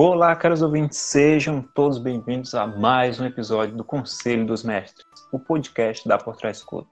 Olá, 0.00 0.36
caros 0.36 0.62
ouvintes, 0.62 0.96
sejam 0.96 1.60
todos 1.60 1.98
bem-vindos 1.98 2.54
a 2.54 2.64
mais 2.68 3.18
um 3.18 3.26
episódio 3.26 3.74
do 3.74 3.82
Conselho 3.82 4.46
dos 4.46 4.62
Mestres, 4.62 5.04
o 5.32 5.40
podcast 5.40 6.06
da 6.06 6.16
Por 6.16 6.36
Trás 6.36 6.62
Code. 6.62 6.86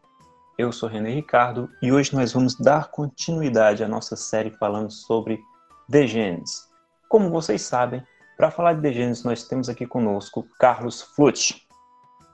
Eu 0.58 0.72
sou 0.72 0.88
René 0.88 1.10
Ricardo 1.10 1.70
e 1.80 1.92
hoje 1.92 2.12
nós 2.12 2.32
vamos 2.32 2.56
dar 2.56 2.88
continuidade 2.88 3.84
à 3.84 3.86
nossa 3.86 4.16
série 4.16 4.50
falando 4.50 4.90
sobre 4.90 5.38
The 5.88 6.04
Genes. 6.04 6.68
Como 7.08 7.30
vocês 7.30 7.62
sabem, 7.62 8.02
para 8.36 8.50
falar 8.50 8.72
de 8.72 8.82
The 8.82 8.92
Genes, 8.92 9.22
nós 9.22 9.44
temos 9.44 9.68
aqui 9.68 9.86
conosco 9.86 10.44
Carlos 10.58 11.00
Flute. 11.00 11.64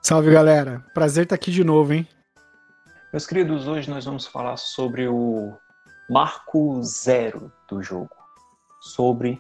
Salve 0.01 0.33
galera, 0.33 0.83
prazer 0.95 1.25
estar 1.25 1.35
aqui 1.35 1.51
de 1.51 1.65
novo, 1.65 1.93
hein? 1.93 2.09
Meus 3.13 3.27
queridos, 3.27 3.69
hoje 3.69 3.91
nós 3.91 4.07
vamos 4.07 4.27
falar 4.27 4.57
sobre 4.57 5.07
o 5.07 5.53
marco 6.09 6.83
zero 6.83 7.53
do 7.69 7.83
jogo, 7.83 8.17
sobre 8.81 9.39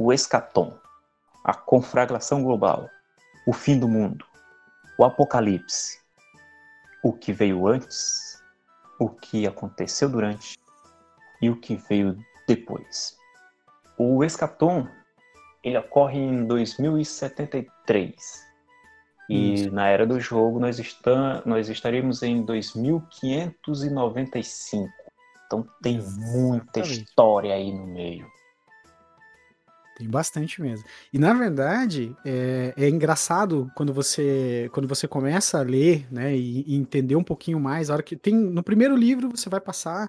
o 0.00 0.12
escatom, 0.14 0.72
a 1.44 1.52
conflagração 1.52 2.42
global, 2.42 2.88
o 3.46 3.52
fim 3.52 3.78
do 3.78 3.86
mundo, 3.86 4.24
o 4.98 5.04
apocalipse, 5.04 6.00
o 7.04 7.12
que 7.12 7.34
veio 7.34 7.68
antes, 7.68 8.42
o 8.98 9.10
que 9.10 9.46
aconteceu 9.46 10.08
durante 10.08 10.56
e 11.42 11.50
o 11.50 11.60
que 11.60 11.76
veio 11.76 12.16
depois. 12.48 13.14
O 13.98 14.24
escatom 14.24 14.88
ele 15.62 15.76
ocorre 15.76 16.18
em 16.18 16.46
2073 16.46 18.14
e 19.28 19.68
na 19.70 19.88
era 19.88 20.06
do 20.06 20.18
jogo 20.18 20.58
nós, 20.58 20.78
está, 20.78 21.42
nós 21.44 21.68
estaríamos 21.68 22.22
em 22.22 22.42
2595. 22.42 24.88
Então 25.44 25.68
tem 25.82 26.00
muita 26.00 26.80
história 26.80 27.52
aí 27.52 27.70
no 27.70 27.86
meio. 27.86 28.39
Tem 30.00 30.08
bastante 30.08 30.62
mesmo. 30.62 30.86
E 31.12 31.18
na 31.18 31.34
verdade, 31.34 32.16
é, 32.24 32.72
é, 32.74 32.88
engraçado 32.88 33.70
quando 33.74 33.92
você 33.92 34.70
quando 34.72 34.88
você 34.88 35.06
começa 35.06 35.58
a 35.58 35.62
ler, 35.62 36.06
né, 36.10 36.34
e, 36.34 36.64
e, 36.66 36.74
entender 36.74 37.16
um 37.16 37.22
pouquinho 37.22 37.60
mais. 37.60 37.90
A 37.90 37.92
hora 37.92 38.02
que 38.02 38.16
tem 38.16 38.34
no 38.34 38.62
primeiro 38.62 38.96
livro 38.96 39.28
você 39.28 39.50
vai 39.50 39.60
passar 39.60 40.08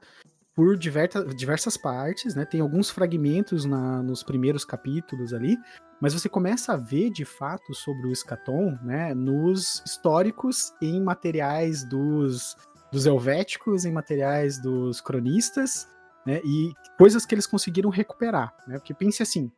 por 0.56 0.78
diversa, 0.78 1.25
diversas 1.25 1.75
partes, 1.75 2.36
né? 2.36 2.45
Tem 2.45 2.62
alguns 2.62 2.89
fragmentos 2.89 3.66
na, 3.66 4.02
nos 4.02 4.23
primeiros 4.23 4.64
capítulos 4.64 5.34
ali, 5.34 5.58
mas 6.00 6.14
você 6.14 6.30
começa 6.30 6.72
a 6.72 6.78
ver 6.78 7.09
de 7.09 7.25
fato 7.25 7.73
sobre 7.73 8.08
o 8.08 8.14
escatom, 8.14 8.80
né? 8.81 9.14
Nos 9.14 9.84
históricos 9.86 10.73
em 10.81 11.02
materiais 11.02 11.84
dos 11.84 12.56
dos 12.94 13.06
helvéticos, 13.06 13.84
em 13.86 13.92
materiais 13.92 14.58
dos 14.58 15.02
cronistas, 15.02 15.86
né? 16.25 16.39
E 16.45 16.72
coisas 16.97 17.25
que 17.25 17.36
eles 17.36 17.47
conseguiram 17.47 17.89
recuperar, 17.89 18.53
né? 18.66 18.78
Porque 18.78 18.94
pense 18.94 19.22
assim, 19.22 19.52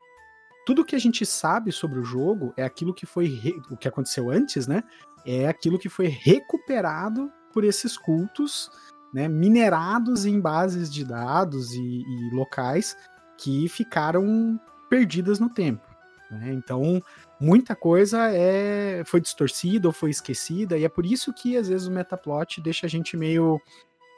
tudo 0.66 0.86
que 0.86 0.95
a 0.95 1.00
gente 1.00 1.25
sabe 1.25 1.72
sobre 1.72 2.00
o 2.00 2.03
jogo 2.03 2.53
é 2.56 2.64
aquilo 2.64 2.94
que 2.94 3.06
foi 3.06 3.28
re... 3.28 3.61
o 3.69 3.78
que 3.78 3.88
aconteceu 3.88 4.30
antes, 4.30 4.67
né? 4.67 4.83
É 5.25 5.47
aquilo 5.47 5.80
que 5.80 5.89
foi 5.89 6.08
recuperado 6.08 7.31
por 7.53 7.64
esses 7.64 7.97
cultos, 7.97 8.70
né? 9.14 9.28
Minerados 9.28 10.25
em 10.25 10.39
bases 10.39 10.92
de 10.92 11.03
dados 11.03 11.73
e, 11.73 12.02
e 12.02 12.36
locais 12.36 12.95
que 13.38 13.67
ficaram 13.67 14.59
perdidas 14.89 15.39
no 15.39 15.49
tempo. 15.49 15.86
Né? 16.32 16.54
Então, 16.54 17.02
muita 17.39 17.76
coisa 17.76 18.30
é 18.30 19.04
foi 19.05 19.21
distorcida 19.21 19.88
ou 19.88 19.93
foi 19.93 20.09
esquecida 20.09 20.77
e 20.77 20.83
é 20.83 20.89
por 20.89 21.05
isso 21.05 21.33
que 21.33 21.58
às 21.58 21.67
vezes 21.67 21.88
o 21.88 21.92
metaplot 21.92 22.61
deixa 22.61 22.86
a 22.86 22.89
gente 22.89 23.15
meio 23.15 23.61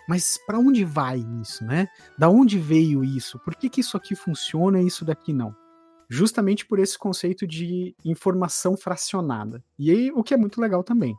mas 0.07 0.37
para 0.45 0.59
onde 0.59 0.85
vai 0.85 1.25
isso, 1.41 1.65
né? 1.65 1.87
Da 2.17 2.29
onde 2.29 2.59
veio 2.59 3.03
isso? 3.03 3.39
Por 3.39 3.55
que, 3.55 3.69
que 3.69 3.81
isso 3.81 3.97
aqui 3.97 4.15
funciona 4.15 4.79
e 4.79 4.85
isso 4.85 5.03
daqui 5.03 5.33
não? 5.33 5.55
Justamente 6.09 6.65
por 6.65 6.79
esse 6.79 6.97
conceito 6.97 7.47
de 7.47 7.95
informação 8.03 8.75
fracionada. 8.77 9.63
E 9.77 9.91
aí, 9.91 10.11
o 10.11 10.23
que 10.23 10.33
é 10.33 10.37
muito 10.37 10.61
legal 10.61 10.83
também. 10.83 11.15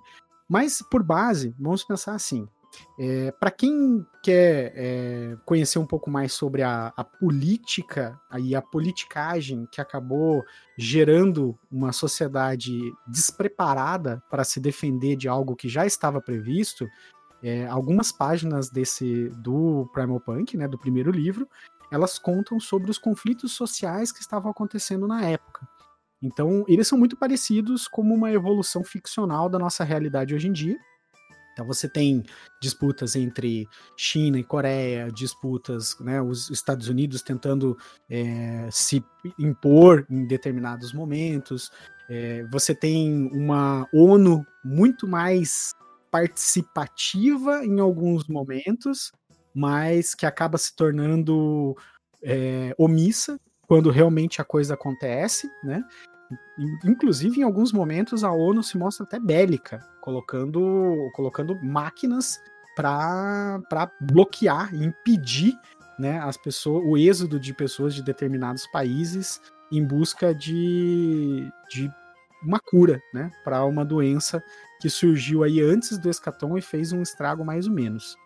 Mas, 0.49 0.83
por 0.91 1.03
base, 1.03 1.55
vamos 1.59 1.85
pensar 1.85 2.15
assim: 2.15 2.49
é, 2.99 3.31
para 3.33 3.51
quem 3.51 4.05
quer 4.23 4.73
é, 4.75 5.37
conhecer 5.45 5.79
um 5.79 5.87
pouco 5.87 6.11
mais 6.11 6.33
sobre 6.33 6.63
a, 6.63 6.93
a, 6.97 7.05
política 7.05 8.19
e 8.39 8.55
a 8.55 8.63
politicagem 8.63 9.67
que 9.71 9.81
acabou 9.81 10.43
gerando 10.77 11.59
uma 11.71 11.93
sociedade 11.93 12.79
despreparada 13.07 14.23
para 14.31 14.45
se 14.45 14.61
defender 14.61 15.17
de 15.17 15.29
algo 15.29 15.57
que 15.57 15.69
já 15.69 15.87
estava 15.87 16.21
previsto, 16.21 16.87
é, 17.43 17.67
algumas 17.67 18.11
páginas 18.11 18.71
desse 18.71 19.29
do 19.43 19.89
Primal 19.93 20.21
Punk, 20.21 20.57
né, 20.57 20.67
do 20.67 20.79
primeiro 20.79 21.11
livro, 21.11 21.49
elas 21.91 22.19
contam 22.19 22.59
sobre 22.59 22.91
os 22.91 22.99
conflitos 22.99 23.53
sociais 23.53 24.13
que 24.13 24.21
estavam 24.21 24.51
acontecendo 24.51 25.07
na 25.07 25.23
época. 25.23 25.67
Então, 26.23 26.65
eles 26.67 26.89
são 26.89 26.99
muito 26.99 27.17
parecidos 27.17 27.87
como 27.87 28.15
uma 28.15 28.33
evolução 28.33 28.83
ficcional 28.83 29.49
da 29.49 29.59
nossa 29.59 29.85
realidade 29.85 30.35
hoje 30.35 30.49
em 30.49 30.53
dia. 30.53 30.77
Então, 31.53 31.67
você 31.67 31.89
tem 31.89 32.23
disputas 32.61 33.17
entre 33.17 33.67
China 33.97 34.39
e 34.39 34.45
Coreia, 34.45 35.11
disputas, 35.11 35.99
né, 36.01 36.21
os 36.21 36.51
Estados 36.51 36.89
Unidos 36.89 37.23
tentando 37.23 37.79
é, 38.11 38.69
se 38.71 39.03
impor 39.39 40.07
em 40.11 40.27
determinados 40.27 40.93
momentos. 40.93 41.71
É, 42.11 42.45
você 42.53 42.75
tem 42.75 43.31
uma 43.33 43.89
ONU 43.93 44.45
muito 44.63 45.09
mais 45.09 45.73
participativa 46.11 47.65
em 47.65 47.81
alguns 47.81 48.27
momentos, 48.29 49.11
mas 49.57 50.15
que 50.15 50.27
acaba 50.27 50.59
se 50.59 50.77
tornando 50.77 51.75
é, 52.23 52.75
omissa 52.77 53.41
quando 53.67 53.91
realmente 53.91 54.39
a 54.39 54.45
coisa 54.45 54.75
acontece, 54.75 55.51
né? 55.65 55.83
Inclusive, 56.85 57.41
em 57.41 57.43
alguns 57.43 57.73
momentos, 57.73 58.23
a 58.23 58.31
ONU 58.31 58.63
se 58.63 58.77
mostra 58.77 59.07
até 59.07 59.19
bélica, 59.19 59.81
colocando, 60.03 61.11
colocando 61.15 61.57
máquinas 61.65 62.39
para 62.77 63.91
bloquear 63.99 64.75
impedir 64.75 65.59
né, 65.99 66.19
as 66.19 66.37
pessoas, 66.37 66.85
o 66.85 66.99
êxodo 66.99 67.41
de 67.41 67.55
pessoas 67.55 67.95
de 67.95 68.03
determinados 68.03 68.67
países 68.67 69.41
em 69.73 69.83
busca 69.83 70.35
de, 70.35 71.51
de 71.71 71.91
uma 72.43 72.61
cura 72.61 73.01
né, 73.15 73.31
para 73.43 73.65
uma 73.65 73.85
doença 73.85 74.43
que 74.83 74.91
surgiu 74.91 75.43
aí 75.43 75.63
antes 75.63 75.97
do 75.97 76.11
escatom 76.11 76.59
e 76.59 76.61
fez 76.61 76.93
um 76.93 77.01
estrago 77.01 77.43
mais 77.43 77.67
ou 77.67 77.73
menos. 77.73 78.17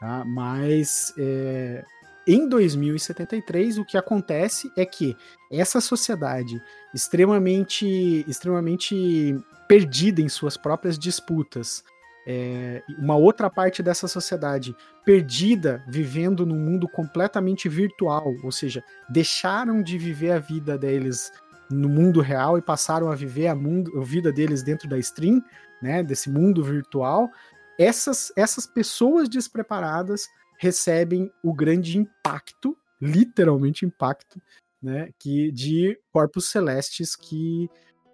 Tá? 0.00 0.24
Mas 0.24 1.12
é, 1.18 1.84
em 2.26 2.48
2073 2.48 3.78
o 3.78 3.84
que 3.84 3.96
acontece 3.96 4.70
é 4.76 4.84
que 4.84 5.16
essa 5.50 5.80
sociedade 5.80 6.60
extremamente, 6.94 8.24
extremamente 8.28 9.36
perdida 9.66 10.20
em 10.20 10.28
suas 10.28 10.56
próprias 10.56 10.98
disputas, 10.98 11.82
é, 12.26 12.82
uma 12.98 13.16
outra 13.16 13.48
parte 13.48 13.82
dessa 13.82 14.06
sociedade 14.06 14.76
perdida, 15.04 15.82
vivendo 15.88 16.44
num 16.44 16.58
mundo 16.58 16.86
completamente 16.86 17.68
virtual, 17.68 18.34
ou 18.44 18.52
seja, 18.52 18.84
deixaram 19.08 19.82
de 19.82 19.96
viver 19.96 20.32
a 20.32 20.38
vida 20.38 20.76
deles 20.76 21.32
no 21.70 21.88
mundo 21.88 22.20
real 22.20 22.58
e 22.58 22.62
passaram 22.62 23.10
a 23.10 23.14
viver 23.14 23.46
a, 23.46 23.54
mundo, 23.54 23.98
a 23.98 24.04
vida 24.04 24.30
deles 24.30 24.62
dentro 24.62 24.86
da 24.86 24.98
stream, 24.98 25.42
né, 25.80 26.02
desse 26.02 26.28
mundo 26.28 26.62
virtual, 26.62 27.30
essas, 27.78 28.32
essas 28.36 28.66
pessoas 28.66 29.28
despreparadas 29.28 30.28
recebem 30.58 31.30
o 31.42 31.54
grande 31.54 31.96
impacto, 31.96 32.76
literalmente 33.00 33.86
impacto, 33.86 34.42
né, 34.82 35.10
que 35.18 35.52
de 35.52 35.98
corpos 36.12 36.50
celestes 36.50 37.14
que 37.14 37.70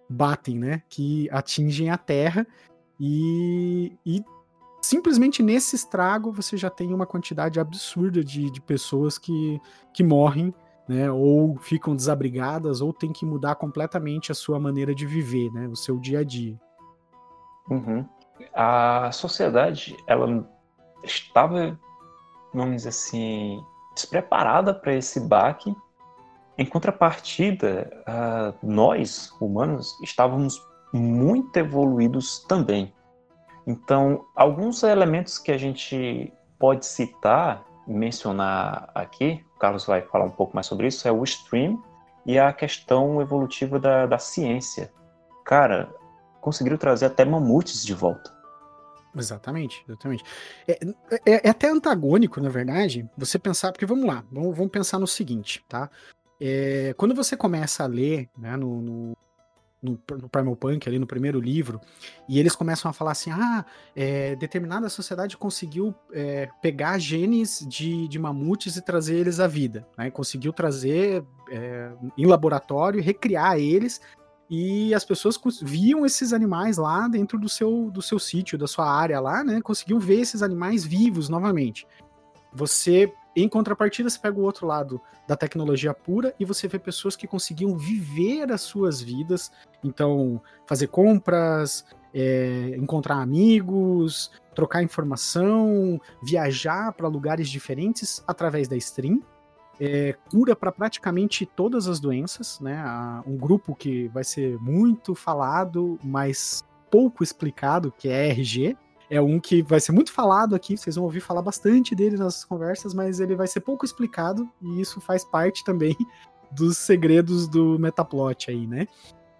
batem, 0.09 0.59
né, 0.59 0.83
que 0.89 1.29
atingem 1.31 1.89
a 1.91 1.97
Terra 1.97 2.47
e, 3.01 3.97
e 4.05 4.23
simplesmente 4.83 5.43
nesse 5.43 5.75
estrago 5.75 6.31
você 6.31 6.57
já 6.57 6.69
tem 6.69 6.93
uma 6.93 7.07
quantidade 7.07 7.59
absurda 7.59 8.23
de, 8.23 8.51
de 8.51 8.61
pessoas 8.61 9.17
que, 9.19 9.59
que 9.95 10.05
morrem, 10.05 10.55
né, 10.87 11.11
ou 11.11 11.57
ficam 11.57 11.97
desabrigadas, 11.97 12.83
ou 12.83 12.93
tem 12.93 13.11
que 13.11 13.25
mudar 13.25 13.55
completamente 13.55 14.31
a 14.31 14.35
sua 14.35 14.61
maneira 14.61 14.95
de 14.95 15.07
viver, 15.07 15.51
né, 15.51 15.67
o 15.67 15.75
seu 15.77 15.99
dia 15.99 16.19
a 16.19 16.25
dia. 16.25 16.61
Uhum 17.71 18.07
a 18.55 19.11
sociedade 19.13 19.97
ela 20.07 20.47
estava, 21.03 21.79
vamos 22.53 22.77
dizer 22.77 22.89
assim, 22.91 23.63
despreparada 23.95 24.75
para 24.75 24.95
esse 24.95 25.21
baque. 25.21 25.75
Em 26.57 26.65
contrapartida, 26.65 27.91
nós, 28.63 29.31
humanos, 29.41 29.99
estávamos 30.03 30.61
muito 30.93 31.57
evoluídos 31.57 32.45
também. 32.47 32.93
Então, 33.67 34.25
alguns 34.37 34.83
elementos 34.83 35.39
que 35.39 35.51
a 35.51 35.59
gente 35.59 36.33
pode 36.59 36.87
citar, 36.87 37.65
mencionar 37.87 38.91
aqui, 38.95 39.45
o 39.57 39.59
Carlos 39.59 39.87
vai 39.87 40.03
falar 40.03 40.25
um 40.25 40.31
pouco 40.31 40.55
mais 40.55 40.67
sobre 40.67 40.87
isso, 40.87 41.09
é 41.09 41.13
o 41.13 41.25
stream 41.25 41.83
e 42.25 42.39
a 42.39 42.53
questão 42.53 43.21
evolutiva 43.21 43.79
da, 43.79 44.07
da 44.07 44.19
ciência. 44.19 44.93
Cara, 45.45 45.93
conseguiram 46.45 46.77
trazer 46.77 47.07
até 47.07 47.25
mamutes 47.25 47.85
de 47.85 47.95
volta. 47.95 48.33
Exatamente, 49.17 49.83
exatamente. 49.89 50.25
É, 50.69 50.79
é, 51.25 51.47
é, 51.47 51.49
até 51.49 51.69
antagônico, 51.69 52.41
na 52.41 52.49
verdade, 52.49 53.09
você 53.17 53.39
pensar, 53.39 53.73
porque 53.73 53.87
vamos 53.87 54.07
lá, 54.07 54.25
vamos, 54.31 54.57
vamos 54.57 54.73
pensar 54.73 54.99
no 54.99 55.07
seguinte, 55.07 55.65
tá? 55.69 55.89
é, 56.41 56.95
quando 56.97 57.15
você 57.15 57.37
começa 57.37 57.85
a 57.85 57.87
ler, 57.87 58.29
né, 58.37 58.57
no, 58.57 58.81
no, 58.81 59.17
no, 59.83 60.01
no 60.11 60.29
Primal 60.29 60.57
Punk, 60.57 60.89
ali 60.89 60.99
no 60.99 61.07
primeiro 61.07 61.41
livro, 61.41 61.81
e 62.29 62.39
eles 62.39 62.55
começam 62.55 62.91
a 62.91 62.95
falar 62.95 63.13
assim: 63.13 63.31
ah, 63.31 63.65
é, 63.95 64.37
determinada 64.37 64.89
sociedade 64.89 65.37
conseguiu 65.37 65.95
é, 66.13 66.49
pegar 66.61 66.99
genes 66.99 67.65
de, 67.69 68.09
de 68.09 68.19
mamutes 68.19 68.77
e 68.77 68.83
trazer 68.83 69.17
eles 69.17 69.41
à 69.41 69.47
vida, 69.47 69.87
né? 69.97 70.11
Conseguiu 70.11 70.53
trazer 70.53 71.25
é, 71.51 71.93
em 72.17 72.27
laboratório, 72.27 73.03
recriar 73.03 73.59
eles. 73.59 74.01
E 74.49 74.93
as 74.95 75.05
pessoas 75.05 75.39
viam 75.63 76.05
esses 76.05 76.33
animais 76.33 76.77
lá 76.77 77.09
dentro 77.09 77.39
do 77.39 77.49
seu, 77.49 77.91
do 77.91 78.03
seu 78.03 78.19
sítio, 78.19 78.59
da 78.59 78.67
sua 78.67 78.91
área 78.91 79.21
lá, 79.21 79.43
né? 79.43 79.61
Conseguiam 79.61 79.99
ver 79.99 80.21
esses 80.21 80.43
animais 80.43 80.85
vivos 80.85 81.29
novamente. 81.29 81.87
Você 82.53 83.13
em 83.37 83.49
contrapartida, 83.49 84.09
você 84.09 84.19
pega 84.19 84.39
o 84.39 84.43
outro 84.43 84.67
lado 84.67 85.01
da 85.27 85.37
tecnologia 85.37 85.93
pura 85.93 86.33
e 86.39 86.45
você 86.45 86.69
vê 86.69 86.79
pessoas 86.79 87.17
que 87.17 87.27
conseguiam 87.27 87.77
viver 87.77 88.53
as 88.53 88.61
suas 88.61 89.01
vidas, 89.01 89.51
então 89.83 90.41
fazer 90.65 90.87
compras, 90.87 91.85
é, 92.13 92.77
encontrar 92.79 93.17
amigos, 93.17 94.31
trocar 94.55 94.85
informação, 94.85 96.01
viajar 96.23 96.93
para 96.93 97.09
lugares 97.09 97.49
diferentes 97.49 98.23
através 98.27 98.69
da 98.69 98.77
stream. 98.77 99.21
É, 99.81 100.17
cura 100.31 100.55
para 100.55 100.71
praticamente 100.71 101.45
todas 101.45 101.89
as 101.89 101.99
doenças, 101.99 102.61
né? 102.61 102.83
Um 103.27 103.37
grupo 103.37 103.75
que 103.75 104.09
vai 104.09 104.23
ser 104.23 104.59
muito 104.61 105.15
falado, 105.15 105.99
mas 106.03 106.65
pouco 106.91 107.25
explicado, 107.25 107.93
que 107.99 108.09
é 108.09 108.29
RG, 108.29 108.77
é 109.11 109.21
um 109.21 109.39
que 109.39 109.63
vai 109.63 109.81
ser 109.81 109.93
muito 109.93 110.13
falado 110.13 110.55
aqui, 110.55 110.77
vocês 110.77 110.97
vão 110.97 111.05
ouvir 111.05 111.21
falar 111.21 111.43
bastante 111.43 111.95
dele 111.95 112.17
nas 112.17 112.45
conversas, 112.45 112.95
mas 112.95 113.21
ele 113.21 113.35
vai 113.35 113.47
ser 113.47 113.61
pouco 113.61 113.85
explicado 113.85 114.49
e 114.63 114.81
isso 114.81 115.01
faz 115.01 115.25
parte 115.25 115.65
também 115.65 115.97
dos 116.51 116.79
segredos 116.79 117.49
do 117.49 117.79
metaplot 117.79 118.51
aí, 118.51 118.67
né? 118.67 118.87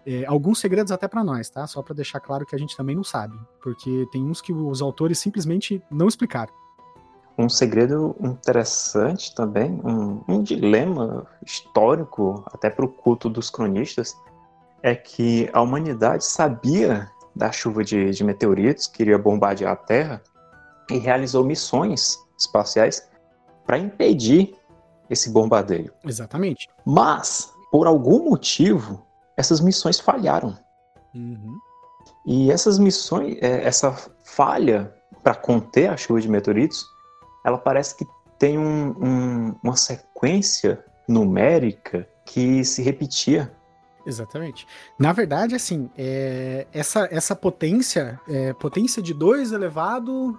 É, 0.05 0.23
alguns 0.25 0.59
segredos 0.59 0.91
até 0.91 1.07
para 1.07 1.23
nós, 1.23 1.49
tá? 1.49 1.65
Só 1.65 1.81
para 1.81 1.95
deixar 1.95 2.19
claro 2.19 2.45
que 2.45 2.55
a 2.55 2.59
gente 2.59 2.77
também 2.77 2.95
não 2.95 3.03
sabe, 3.03 3.35
porque 3.61 4.07
tem 4.11 4.23
uns 4.23 4.39
que 4.39 4.53
os 4.53 4.81
autores 4.81 5.17
simplesmente 5.17 5.81
não 5.89 6.07
explicaram. 6.07 6.53
Um 7.37 7.49
segredo 7.49 8.15
interessante 8.19 9.35
também, 9.35 9.81
um, 9.83 10.23
um 10.27 10.41
dilema 10.41 11.27
histórico 11.45 12.43
até 12.47 12.69
para 12.69 12.85
o 12.85 12.87
culto 12.87 13.29
dos 13.29 13.49
cronistas, 13.49 14.15
é 14.81 14.95
que 14.95 15.49
a 15.51 15.61
humanidade 15.61 16.23
sabia 16.23 17.09
da 17.35 17.51
chuva 17.51 17.83
de, 17.83 18.11
de 18.11 18.23
meteoritos, 18.23 18.87
queria 18.87 19.17
bombardear 19.17 19.73
a 19.73 19.75
Terra, 19.75 20.21
e 20.89 20.97
realizou 20.97 21.43
missões 21.43 22.17
espaciais 22.37 23.09
para 23.65 23.77
impedir 23.77 24.55
esse 25.09 25.29
bombardeio. 25.29 25.91
Exatamente. 26.03 26.69
Mas, 26.85 27.51
por 27.71 27.87
algum 27.87 28.29
motivo, 28.29 29.05
essas 29.35 29.59
missões 29.59 29.99
falharam. 29.99 30.57
Uhum. 31.13 31.57
E 32.25 32.51
essas 32.51 32.79
missões, 32.79 33.37
é, 33.41 33.65
essa 33.65 33.91
falha 34.23 34.93
para 35.23 35.35
conter 35.35 35.89
a 35.89 35.97
chuva 35.97 36.21
de 36.21 36.29
meteoritos, 36.29 36.85
ela 37.45 37.57
parece 37.57 37.95
que 37.95 38.05
tem 38.37 38.57
um, 38.57 38.89
um, 38.89 39.55
uma 39.63 39.77
sequência 39.77 40.83
numérica 41.07 42.07
que 42.25 42.65
se 42.65 42.81
repetia 42.81 43.51
Exatamente. 44.05 44.67
Na 44.99 45.11
verdade, 45.11 45.55
assim, 45.55 45.89
é, 45.97 46.67
essa, 46.71 47.07
essa 47.11 47.35
potência, 47.35 48.19
é, 48.27 48.53
potência 48.53 49.01
de 49.01 49.13
2 49.13 49.51
elevado. 49.51 50.37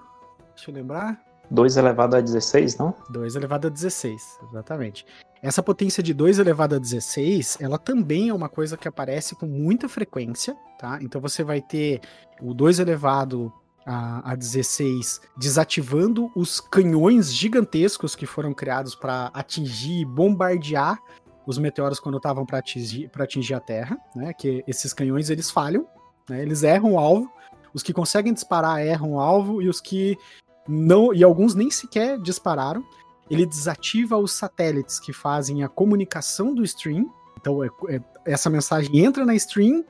Deixa 0.54 0.70
eu 0.70 0.74
lembrar. 0.74 1.20
2 1.50 1.76
elevado 1.76 2.16
a 2.16 2.20
16, 2.20 2.78
não? 2.78 2.94
2 3.10 3.34
elevado 3.34 3.66
a 3.66 3.70
16, 3.70 4.38
exatamente. 4.50 5.04
Essa 5.42 5.62
potência 5.62 6.02
de 6.02 6.14
2 6.14 6.38
elevado 6.38 6.74
a 6.74 6.78
16, 6.78 7.58
ela 7.60 7.78
também 7.78 8.30
é 8.30 8.34
uma 8.34 8.48
coisa 8.48 8.76
que 8.76 8.88
aparece 8.88 9.34
com 9.34 9.46
muita 9.46 9.88
frequência, 9.88 10.56
tá? 10.78 10.98
Então 11.02 11.20
você 11.20 11.44
vai 11.44 11.60
ter 11.60 12.00
o 12.40 12.54
2 12.54 12.78
elevado 12.78 13.52
a, 13.86 14.32
a 14.32 14.34
16 14.34 15.20
desativando 15.36 16.30
os 16.34 16.60
canhões 16.60 17.32
gigantescos 17.32 18.16
que 18.16 18.26
foram 18.26 18.52
criados 18.52 18.94
para 18.94 19.30
atingir 19.32 20.00
e 20.00 20.04
bombardear 20.04 21.00
os 21.46 21.56
meteoros 21.58 22.00
quando 22.00 22.16
estavam 22.16 22.44
para 22.44 22.58
atingir, 22.58 23.08
atingir 23.16 23.54
a 23.54 23.60
Terra, 23.60 23.96
né? 24.14 24.32
Que 24.32 24.64
esses 24.66 24.92
canhões 24.92 25.30
eles 25.30 25.48
falham, 25.48 25.86
né? 26.28 26.42
Eles 26.42 26.64
erram 26.64 26.94
o 26.94 26.98
alvo. 26.98 27.30
Os 27.72 27.82
que 27.82 27.92
conseguem 27.92 28.34
disparar 28.34 28.84
erram 28.84 29.12
o 29.12 29.20
alvo 29.20 29.62
e 29.62 29.68
os 29.68 29.80
que 29.80 30.18
não 30.66 31.14
e 31.14 31.22
alguns 31.22 31.54
nem 31.54 31.70
sequer 31.70 32.18
dispararam. 32.18 32.84
Ele 33.30 33.46
desativa 33.46 34.16
os 34.16 34.32
satélites 34.32 34.98
que 34.98 35.12
fazem 35.12 35.62
a 35.62 35.68
comunicação 35.68 36.52
do 36.52 36.64
stream. 36.64 37.12
Então 37.40 37.62
é, 37.62 37.68
é, 37.88 38.00
essa 38.24 38.50
mensagem 38.50 38.98
entra 38.98 39.24
na 39.24 39.34
stream 39.36 39.84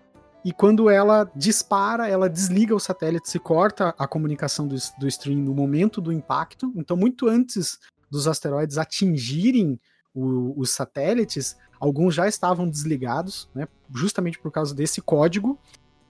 e 0.47 0.53
quando 0.53 0.89
ela 0.89 1.29
dispara, 1.35 2.09
ela 2.09 2.31
desliga 2.31 2.73
os 2.73 2.85
satélites 2.85 3.35
e 3.35 3.39
corta 3.41 3.93
a 3.99 4.07
comunicação 4.07 4.69
do, 4.69 4.77
do 4.97 5.09
stream 5.09 5.41
no 5.41 5.53
momento 5.53 6.01
do 6.01 6.13
impacto. 6.13 6.73
Então 6.77 6.97
muito 6.97 7.27
antes 7.27 7.81
dos 8.09 8.29
asteroides 8.29 8.79
atingirem 8.79 9.77
o, 10.15 10.55
os 10.57 10.71
satélites, 10.71 11.57
alguns 11.81 12.15
já 12.15 12.29
estavam 12.29 12.71
desligados, 12.71 13.51
né, 13.53 13.67
justamente 13.93 14.39
por 14.39 14.53
causa 14.53 14.73
desse 14.73 15.03
código. 15.03 15.59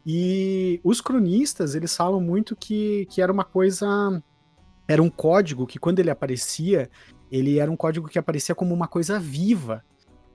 E 0.05 0.83
os 0.85 1.01
cronistas, 1.01 1.75
eles 1.75 1.97
falam 1.97 2.21
muito 2.21 2.55
que, 2.55 3.07
que 3.07 3.23
era 3.23 3.33
uma 3.33 3.43
coisa. 3.43 4.23
Era 4.87 5.03
um 5.03 5.09
código 5.09 5.67
que, 5.67 5.79
quando 5.79 5.99
ele 5.99 6.11
aparecia, 6.11 6.91
ele 7.33 7.59
era 7.59 7.71
um 7.71 7.77
código 7.77 8.07
que 8.07 8.19
aparecia 8.19 8.55
como 8.55 8.75
uma 8.75 8.87
coisa 8.87 9.19
viva. 9.19 9.83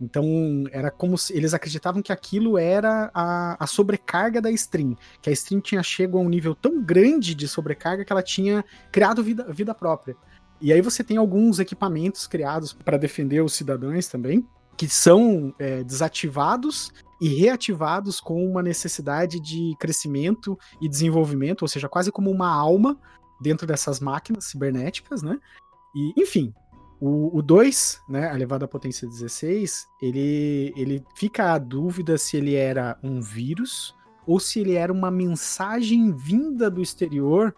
Então, 0.01 0.63
era 0.71 0.89
como 0.89 1.15
se 1.15 1.31
eles 1.31 1.53
acreditavam 1.53 2.01
que 2.01 2.11
aquilo 2.11 2.57
era 2.57 3.11
a, 3.13 3.63
a 3.63 3.67
sobrecarga 3.67 4.41
da 4.41 4.49
stream. 4.49 4.97
Que 5.21 5.29
a 5.29 5.33
stream 5.33 5.61
tinha 5.61 5.83
chegado 5.83 6.17
a 6.17 6.21
um 6.21 6.27
nível 6.27 6.55
tão 6.55 6.81
grande 6.81 7.35
de 7.35 7.47
sobrecarga 7.47 8.03
que 8.03 8.11
ela 8.11 8.23
tinha 8.23 8.65
criado 8.91 9.23
vida, 9.23 9.45
vida 9.53 9.75
própria. 9.75 10.15
E 10.59 10.73
aí 10.73 10.81
você 10.81 11.03
tem 11.03 11.17
alguns 11.17 11.59
equipamentos 11.59 12.25
criados 12.25 12.73
para 12.73 12.97
defender 12.97 13.41
os 13.41 13.53
cidadãos 13.53 14.07
também, 14.07 14.45
que 14.75 14.89
são 14.89 15.53
é, 15.59 15.83
desativados 15.83 16.91
e 17.21 17.27
reativados 17.29 18.19
com 18.19 18.43
uma 18.43 18.63
necessidade 18.63 19.39
de 19.39 19.75
crescimento 19.79 20.57
e 20.81 20.89
desenvolvimento, 20.89 21.61
ou 21.61 21.67
seja, 21.67 21.87
quase 21.87 22.11
como 22.11 22.31
uma 22.31 22.51
alma 22.51 22.99
dentro 23.39 23.67
dessas 23.67 23.99
máquinas 23.99 24.45
cibernéticas, 24.45 25.21
né? 25.21 25.37
E, 25.95 26.13
enfim, 26.21 26.53
o 27.01 27.41
2, 27.41 28.01
né, 28.07 28.31
elevado 28.31 28.63
à 28.63 28.67
potência 28.67 29.07
16, 29.07 29.87
ele, 29.99 30.71
ele 30.77 31.03
fica 31.15 31.53
a 31.53 31.57
dúvida 31.57 32.15
se 32.15 32.37
ele 32.37 32.53
era 32.53 32.95
um 33.03 33.19
vírus 33.19 33.95
ou 34.27 34.39
se 34.39 34.59
ele 34.59 34.75
era 34.75 34.93
uma 34.93 35.09
mensagem 35.09 36.11
vinda 36.11 36.69
do 36.69 36.79
exterior 36.79 37.55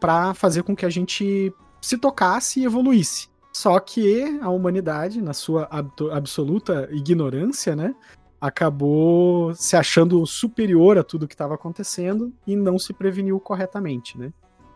para 0.00 0.32
fazer 0.32 0.62
com 0.62 0.74
que 0.74 0.86
a 0.86 0.90
gente 0.90 1.52
se 1.82 1.98
tocasse 1.98 2.60
e 2.60 2.64
evoluísse. 2.64 3.28
Só 3.52 3.78
que 3.78 4.38
a 4.40 4.48
humanidade, 4.48 5.20
na 5.20 5.34
sua 5.34 5.68
absoluta 6.10 6.88
ignorância, 6.90 7.76
né, 7.76 7.94
acabou 8.40 9.54
se 9.54 9.76
achando 9.76 10.24
superior 10.24 10.96
a 10.96 11.02
tudo 11.02 11.28
que 11.28 11.34
estava 11.34 11.54
acontecendo 11.54 12.32
e 12.46 12.56
não 12.56 12.78
se 12.78 12.94
preveniu 12.94 13.38
corretamente, 13.38 14.16
né? 14.16 14.32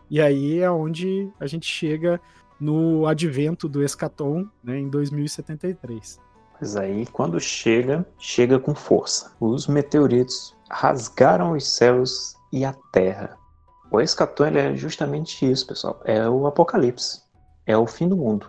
E 0.09 0.21
aí 0.21 0.59
é 0.59 0.69
onde 0.69 1.31
a 1.39 1.47
gente 1.47 1.65
chega 1.65 2.21
no 2.59 3.07
advento 3.07 3.67
do 3.67 3.83
Escaton, 3.83 4.47
né, 4.63 4.79
em 4.79 4.89
2073. 4.89 6.19
Pois 6.57 6.75
aí, 6.75 7.05
quando 7.07 7.39
chega, 7.39 8.05
chega 8.17 8.59
com 8.59 8.73
força. 8.73 9.31
Os 9.39 9.67
meteoritos 9.67 10.55
rasgaram 10.69 11.51
os 11.51 11.67
céus 11.67 12.35
e 12.51 12.63
a 12.63 12.73
terra. 12.91 13.37
O 13.91 13.99
Escaton 13.99 14.45
é 14.45 14.75
justamente 14.75 15.49
isso, 15.49 15.67
pessoal. 15.67 16.01
É 16.05 16.27
o 16.27 16.47
apocalipse. 16.47 17.21
É 17.65 17.77
o 17.77 17.85
fim 17.85 18.07
do 18.07 18.17
mundo. 18.17 18.47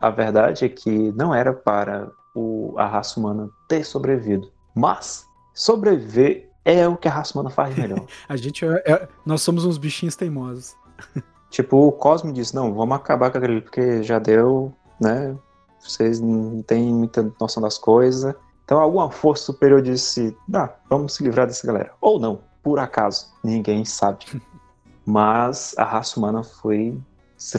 A 0.00 0.10
verdade 0.10 0.64
é 0.64 0.68
que 0.68 1.10
não 1.12 1.34
era 1.34 1.52
para 1.52 2.10
o, 2.34 2.74
a 2.76 2.86
raça 2.86 3.18
humana 3.18 3.48
ter 3.68 3.84
sobrevivido. 3.84 4.52
Mas 4.74 5.26
sobreviver 5.54 6.50
é 6.64 6.86
o 6.86 6.96
que 6.96 7.08
a 7.08 7.10
raça 7.10 7.34
humana 7.34 7.50
faz 7.50 7.76
melhor. 7.76 8.04
a 8.28 8.36
gente 8.36 8.64
é, 8.64 8.82
é, 8.86 9.08
nós 9.24 9.42
somos 9.42 9.64
uns 9.64 9.78
bichinhos 9.78 10.16
teimosos. 10.16 10.76
tipo, 11.54 11.86
o 11.86 11.92
Cosmo 11.92 12.32
disse, 12.32 12.54
não, 12.54 12.74
vamos 12.74 12.96
acabar 12.96 13.30
com 13.30 13.38
aquele 13.38 13.60
porque 13.60 14.02
já 14.02 14.18
deu, 14.18 14.72
né? 15.00 15.36
Vocês 15.78 16.20
não 16.20 16.62
têm 16.62 16.92
muita 16.92 17.32
noção 17.40 17.62
das 17.62 17.78
coisas. 17.78 18.34
Então 18.64 18.80
alguma 18.80 19.10
força 19.10 19.44
superior 19.44 19.80
disse, 19.80 20.36
ah, 20.52 20.70
vamos 20.88 21.14
se 21.14 21.22
livrar 21.22 21.46
dessa 21.46 21.66
galera. 21.66 21.92
Ou 22.00 22.18
não, 22.18 22.40
por 22.62 22.78
acaso, 22.78 23.32
ninguém 23.42 23.84
sabe. 23.84 24.24
mas 25.06 25.74
a 25.76 25.84
raça 25.84 26.18
humana 26.18 26.42
foi 26.42 26.98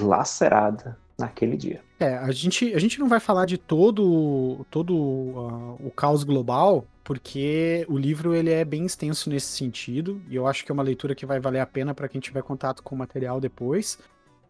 lacerada 0.02 0.98
naquele 1.18 1.56
dia. 1.56 1.82
É, 2.00 2.16
a 2.18 2.32
gente, 2.32 2.74
a 2.74 2.80
gente 2.80 3.00
não 3.00 3.08
vai 3.08 3.20
falar 3.20 3.46
de 3.46 3.58
todo, 3.58 4.66
todo 4.70 4.94
uh, 4.96 5.78
o 5.80 5.92
caos 5.92 6.24
global, 6.24 6.86
porque 7.04 7.86
o 7.88 7.98
livro 7.98 8.36
ele 8.36 8.52
é 8.52 8.66
bem 8.66 8.86
extenso 8.86 9.30
nesse 9.30 9.48
sentido, 9.48 10.22
e 10.30 10.36
eu 10.36 10.46
acho 10.46 10.66
que 10.66 10.72
é 10.72 10.74
uma 10.74 10.84
leitura 10.84 11.16
que 11.16 11.26
vai 11.26 11.40
valer 11.40 11.60
a 11.60 11.66
pena 11.66 11.94
para 11.94 12.10
quem 12.10 12.20
tiver 12.20 12.44
contato 12.44 12.84
com 12.84 12.96
o 12.96 12.98
material 12.98 13.40
depois. 13.40 13.98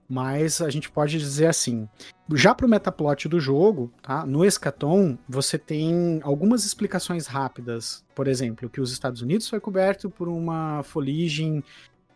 mas 0.07 0.61
a 0.61 0.69
gente 0.69 0.89
pode 0.91 1.17
dizer 1.17 1.47
assim. 1.47 1.89
Já 2.33 2.53
para 2.53 2.65
o 2.65 2.69
metaplot 2.69 3.27
do 3.27 3.39
jogo, 3.39 3.91
tá? 4.01 4.23
no 4.25 4.45
Escaton, 4.45 5.17
você 5.27 5.57
tem 5.57 6.19
algumas 6.23 6.63
explicações 6.63 7.25
rápidas. 7.25 8.03
Por 8.13 8.27
exemplo, 8.27 8.69
que 8.69 8.79
os 8.79 8.91
Estados 8.91 9.21
Unidos 9.21 9.49
foi 9.49 9.59
coberto 9.59 10.09
por 10.09 10.27
uma 10.27 10.83
foligem 10.83 11.63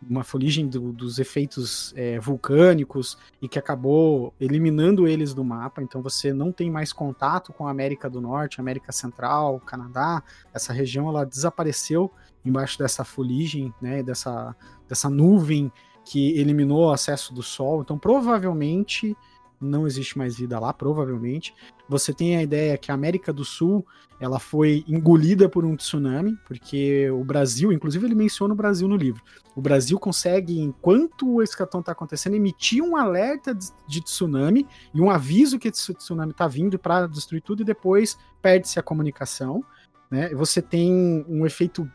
uma 0.08 0.24
foligem 0.24 0.66
do, 0.66 0.92
dos 0.92 1.18
efeitos 1.18 1.92
é, 1.96 2.18
vulcânicos 2.18 3.18
e 3.40 3.48
que 3.48 3.58
acabou 3.58 4.32
eliminando 4.40 5.06
eles 5.06 5.34
do 5.34 5.44
mapa. 5.44 5.82
Então 5.82 6.02
você 6.02 6.32
não 6.32 6.50
tem 6.52 6.70
mais 6.70 6.92
contato 6.92 7.52
com 7.52 7.66
a 7.66 7.70
América 7.70 8.08
do 8.08 8.20
Norte, 8.20 8.60
América 8.60 8.92
Central, 8.92 9.60
Canadá. 9.60 10.22
Essa 10.54 10.72
região 10.72 11.08
ela 11.08 11.24
desapareceu 11.24 12.10
embaixo 12.44 12.78
dessa 12.78 13.04
foligem, 13.04 13.72
né, 13.80 14.02
dessa, 14.02 14.56
dessa 14.88 15.10
nuvem 15.10 15.70
que 16.04 16.38
eliminou 16.38 16.88
o 16.88 16.92
acesso 16.92 17.34
do 17.34 17.42
Sol. 17.42 17.82
Então 17.82 17.98
provavelmente 17.98 19.16
não 19.60 19.86
existe 19.86 20.16
mais 20.16 20.36
vida 20.36 20.58
lá, 20.58 20.72
provavelmente. 20.72 21.54
Você 21.88 22.14
tem 22.14 22.36
a 22.36 22.42
ideia 22.42 22.78
que 22.78 22.90
a 22.90 22.94
América 22.94 23.32
do 23.32 23.44
Sul 23.44 23.86
ela 24.18 24.38
foi 24.38 24.84
engolida 24.86 25.48
por 25.48 25.64
um 25.64 25.74
tsunami, 25.76 26.36
porque 26.46 27.10
o 27.10 27.24
Brasil, 27.24 27.72
inclusive 27.72 28.06
ele 28.06 28.14
menciona 28.14 28.52
o 28.52 28.56
Brasil 28.56 28.86
no 28.86 28.96
livro. 28.96 29.22
O 29.56 29.62
Brasil 29.62 29.98
consegue, 29.98 30.60
enquanto 30.60 31.36
o 31.36 31.42
escatão 31.42 31.80
está 31.80 31.92
acontecendo, 31.92 32.36
emitir 32.36 32.82
um 32.82 32.96
alerta 32.96 33.56
de 33.86 34.00
tsunami 34.02 34.66
e 34.94 35.00
um 35.00 35.10
aviso 35.10 35.58
que 35.58 35.68
esse 35.68 35.94
tsunami 35.94 36.32
está 36.32 36.46
vindo 36.46 36.78
para 36.78 37.06
destruir 37.06 37.42
tudo 37.42 37.62
e 37.62 37.64
depois 37.64 38.18
perde-se 38.42 38.78
a 38.78 38.82
comunicação. 38.82 39.64
Né? 40.10 40.28
Você 40.34 40.60
tem 40.60 41.24
um 41.26 41.46
efeito 41.46 41.90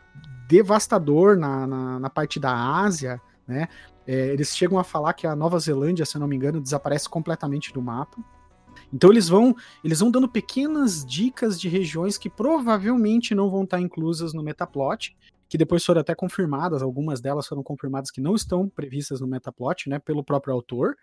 devastador 0.48 1.36
na, 1.36 1.66
na, 1.66 2.00
na 2.00 2.10
parte 2.10 2.40
da 2.40 2.52
Ásia, 2.52 3.20
né? 3.46 3.68
É, 4.06 4.28
eles 4.28 4.56
chegam 4.56 4.78
a 4.78 4.84
falar 4.84 5.12
que 5.14 5.26
a 5.26 5.34
Nova 5.34 5.58
Zelândia, 5.58 6.06
se 6.06 6.16
eu 6.16 6.20
não 6.20 6.28
me 6.28 6.36
engano, 6.36 6.60
desaparece 6.60 7.08
completamente 7.08 7.72
do 7.72 7.82
mapa. 7.82 8.16
Então 8.92 9.10
eles 9.10 9.28
vão, 9.28 9.54
eles 9.82 10.00
vão 10.00 10.10
dando 10.10 10.28
pequenas 10.28 11.04
dicas 11.04 11.60
de 11.60 11.68
regiões 11.68 12.16
que 12.16 12.30
provavelmente 12.30 13.34
não 13.34 13.50
vão 13.50 13.64
estar 13.64 13.80
inclusas 13.80 14.32
no 14.32 14.42
metaplot, 14.42 15.16
que 15.48 15.58
depois 15.58 15.84
foram 15.84 16.00
até 16.00 16.14
confirmadas, 16.14 16.82
algumas 16.82 17.20
delas 17.20 17.46
foram 17.46 17.62
confirmadas 17.62 18.10
que 18.10 18.20
não 18.20 18.34
estão 18.34 18.68
previstas 18.68 19.20
no 19.20 19.26
metaplot, 19.26 19.88
né, 19.88 19.98
pelo 19.98 20.24
próprio 20.24 20.54
autor, 20.54 20.96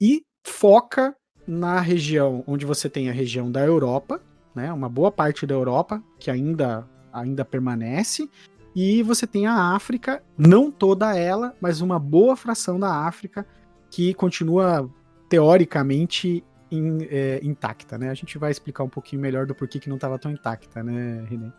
e 0.00 0.24
foca 0.44 1.16
na 1.46 1.80
região 1.80 2.44
onde 2.46 2.66
você 2.66 2.88
tem 2.88 3.08
a 3.08 3.12
região 3.12 3.50
da 3.50 3.64
Europa, 3.64 4.20
né, 4.54 4.72
uma 4.72 4.88
boa 4.88 5.10
parte 5.10 5.46
da 5.46 5.54
Europa 5.54 6.02
que 6.18 6.30
ainda 6.30 6.88
ainda 7.12 7.46
permanece, 7.46 8.28
e 8.76 9.02
você 9.02 9.26
tem 9.26 9.46
a 9.46 9.74
África, 9.74 10.22
não 10.36 10.70
toda 10.70 11.16
ela, 11.16 11.54
mas 11.62 11.80
uma 11.80 11.98
boa 11.98 12.36
fração 12.36 12.78
da 12.78 13.06
África 13.06 13.46
que 13.90 14.12
continua 14.12 14.86
teoricamente 15.30 16.44
in, 16.70 16.98
é, 17.10 17.40
intacta, 17.42 17.96
né? 17.96 18.10
A 18.10 18.14
gente 18.14 18.36
vai 18.36 18.50
explicar 18.50 18.84
um 18.84 18.88
pouquinho 18.90 19.22
melhor 19.22 19.46
do 19.46 19.54
porquê 19.54 19.80
que 19.80 19.88
não 19.88 19.96
estava 19.96 20.18
tão 20.18 20.30
intacta, 20.30 20.82
né, 20.82 21.24
René? 21.26 21.50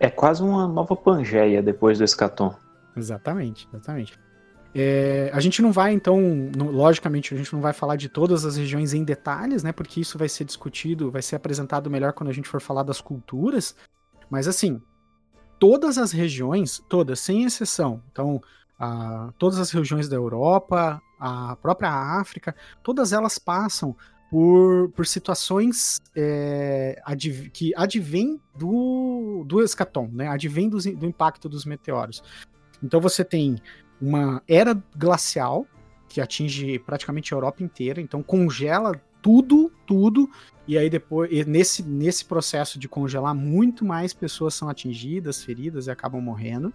É 0.00 0.10
quase 0.10 0.42
uma 0.42 0.66
nova 0.66 0.96
Pangeia 0.96 1.62
depois 1.62 1.98
do 1.98 2.04
Escaton. 2.04 2.52
Exatamente, 2.96 3.68
exatamente. 3.72 4.18
É, 4.74 5.30
a 5.32 5.38
gente 5.38 5.62
não 5.62 5.70
vai, 5.70 5.92
então, 5.92 6.50
logicamente, 6.56 7.32
a 7.32 7.36
gente 7.36 7.52
não 7.52 7.60
vai 7.60 7.72
falar 7.72 7.94
de 7.94 8.08
todas 8.08 8.44
as 8.44 8.56
regiões 8.56 8.92
em 8.92 9.04
detalhes, 9.04 9.62
né? 9.62 9.70
Porque 9.70 10.00
isso 10.00 10.18
vai 10.18 10.28
ser 10.28 10.42
discutido, 10.42 11.08
vai 11.08 11.22
ser 11.22 11.36
apresentado 11.36 11.88
melhor 11.88 12.12
quando 12.12 12.30
a 12.30 12.32
gente 12.32 12.48
for 12.48 12.60
falar 12.60 12.82
das 12.82 13.00
culturas. 13.00 13.76
Mas 14.28 14.48
assim, 14.48 14.82
todas 15.64 15.96
as 15.96 16.12
regiões, 16.12 16.82
todas, 16.90 17.20
sem 17.20 17.44
exceção. 17.44 18.02
Então, 18.12 18.38
a, 18.78 19.32
todas 19.38 19.58
as 19.58 19.70
regiões 19.70 20.10
da 20.10 20.14
Europa, 20.14 21.00
a 21.18 21.56
própria 21.56 21.90
África, 22.20 22.54
todas 22.82 23.14
elas 23.14 23.38
passam 23.38 23.96
por, 24.30 24.90
por 24.90 25.06
situações 25.06 26.02
é, 26.14 27.00
adv, 27.02 27.48
que 27.48 27.72
advêm 27.74 28.38
do, 28.54 29.42
do 29.46 29.62
escatom, 29.62 30.10
né? 30.12 30.28
advém 30.28 30.68
do, 30.68 30.76
do 30.76 31.06
impacto 31.06 31.48
dos 31.48 31.64
meteoros. 31.64 32.22
Então 32.82 33.00
você 33.00 33.24
tem 33.24 33.56
uma 33.98 34.42
era 34.46 34.76
glacial 34.94 35.66
que 36.10 36.20
atinge 36.20 36.78
praticamente 36.78 37.32
a 37.32 37.38
Europa 37.38 37.62
inteira, 37.62 38.02
então 38.02 38.22
congela 38.22 39.00
tudo, 39.24 39.72
tudo, 39.86 40.28
e 40.68 40.76
aí 40.76 40.90
depois, 40.90 41.46
nesse, 41.46 41.82
nesse 41.82 42.26
processo 42.26 42.78
de 42.78 42.86
congelar, 42.86 43.34
muito 43.34 43.82
mais 43.82 44.12
pessoas 44.12 44.52
são 44.54 44.68
atingidas, 44.68 45.42
feridas 45.42 45.86
e 45.86 45.90
acabam 45.90 46.20
morrendo. 46.20 46.70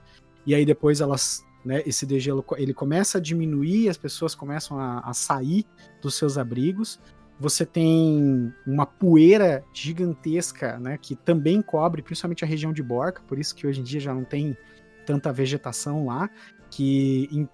E 0.47 0.55
aí 0.55 0.65
depois 0.65 0.99
elas, 0.99 1.45
né, 1.63 1.83
esse 1.85 2.07
degelo, 2.07 2.43
ele 2.57 2.73
começa 2.73 3.19
a 3.19 3.21
diminuir, 3.21 3.87
as 3.87 3.97
pessoas 3.97 4.33
começam 4.33 4.79
a, 4.79 5.01
a 5.01 5.13
sair 5.13 5.63
dos 6.01 6.15
seus 6.15 6.39
abrigos. 6.39 6.99
Você 7.39 7.67
tem 7.67 8.51
uma 8.65 8.87
poeira 8.87 9.63
gigantesca, 9.71 10.79
né, 10.79 10.97
que 10.97 11.15
também 11.15 11.61
cobre 11.61 12.01
principalmente 12.01 12.43
a 12.43 12.47
região 12.47 12.73
de 12.73 12.81
Borca, 12.81 13.21
por 13.27 13.37
isso 13.37 13.53
que 13.53 13.67
hoje 13.67 13.79
em 13.79 13.83
dia 13.83 13.99
já 13.99 14.13
não 14.13 14.23
tem 14.23 14.57
tanta 15.05 15.31
vegetação 15.31 16.07
lá, 16.07 16.27
que 16.71 17.47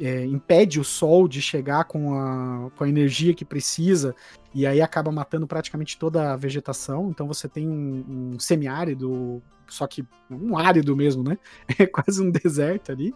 é, 0.00 0.24
impede 0.24 0.80
o 0.80 0.84
Sol 0.84 1.28
de 1.28 1.42
chegar 1.42 1.84
com 1.84 2.14
a, 2.14 2.70
com 2.76 2.84
a 2.84 2.88
energia 2.88 3.34
que 3.34 3.44
precisa 3.44 4.14
e 4.54 4.66
aí 4.66 4.80
acaba 4.80 5.10
matando 5.10 5.46
praticamente 5.46 5.98
toda 5.98 6.32
a 6.32 6.36
vegetação. 6.36 7.10
Então 7.10 7.26
você 7.26 7.48
tem 7.48 7.68
um, 7.68 8.32
um 8.34 8.38
semiárido, 8.38 9.42
só 9.68 9.86
que 9.86 10.04
um 10.30 10.56
árido 10.56 10.96
mesmo, 10.96 11.22
né? 11.22 11.38
É 11.78 11.86
quase 11.86 12.22
um 12.22 12.30
deserto 12.30 12.92
ali. 12.92 13.14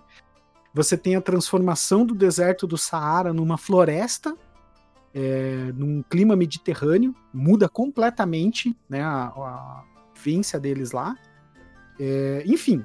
Você 0.73 0.97
tem 0.97 1.17
a 1.17 1.21
transformação 1.21 2.05
do 2.05 2.15
deserto 2.15 2.67
do 2.67 2.77
Saara 2.77 3.33
numa 3.33 3.57
floresta, 3.57 4.37
é, 5.15 5.73
num 5.75 6.03
clima 6.03 6.37
mediterrâneo, 6.37 7.15
muda 7.33 7.67
completamente 7.67 8.77
né, 8.87 9.01
a, 9.01 9.29
a 9.29 9.85
vivência 10.15 10.61
deles 10.61 10.93
lá. 10.93 11.17
É, 11.99 12.43
enfim, 12.45 12.85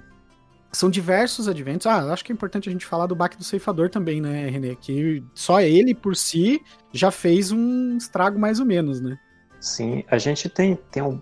são 0.71 0.89
diversos 0.89 1.47
adventos. 1.47 1.85
Ah, 1.85 2.11
acho 2.11 2.23
que 2.23 2.31
é 2.31 2.35
importante 2.35 2.69
a 2.69 2.71
gente 2.71 2.85
falar 2.85 3.05
do 3.05 3.15
baque 3.15 3.37
do 3.37 3.43
ceifador 3.43 3.89
também, 3.89 4.21
né, 4.21 4.47
René? 4.47 4.75
Que 4.75 5.23
só 5.33 5.61
ele 5.61 5.93
por 5.93 6.15
si 6.15 6.61
já 6.93 7.11
fez 7.11 7.51
um 7.51 7.97
estrago 7.97 8.39
mais 8.39 8.59
ou 8.59 8.65
menos, 8.65 9.01
né? 9.01 9.19
Sim, 9.59 10.03
a 10.09 10.17
gente 10.17 10.49
tem, 10.49 10.75
tem 10.91 11.03
um, 11.03 11.21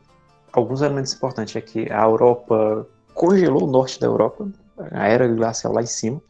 alguns 0.53 0.82
elementos 0.82 1.13
importantes 1.13 1.56
aqui. 1.56 1.91
A 1.91 2.03
Europa 2.03 2.88
congelou 3.13 3.63
o 3.68 3.72
norte 3.72 4.00
da 4.00 4.08
Europa, 4.08 4.50
a 4.91 5.08
era 5.08 5.27
glacial 5.27 5.74
lá 5.74 5.82
em 5.82 5.88
cima. 5.88 6.22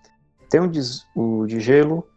Tem 0.50 0.60
o 0.60 0.68
de, 0.68 0.82
o 1.16 1.46
de 1.46 1.60
gelo, 1.60 2.08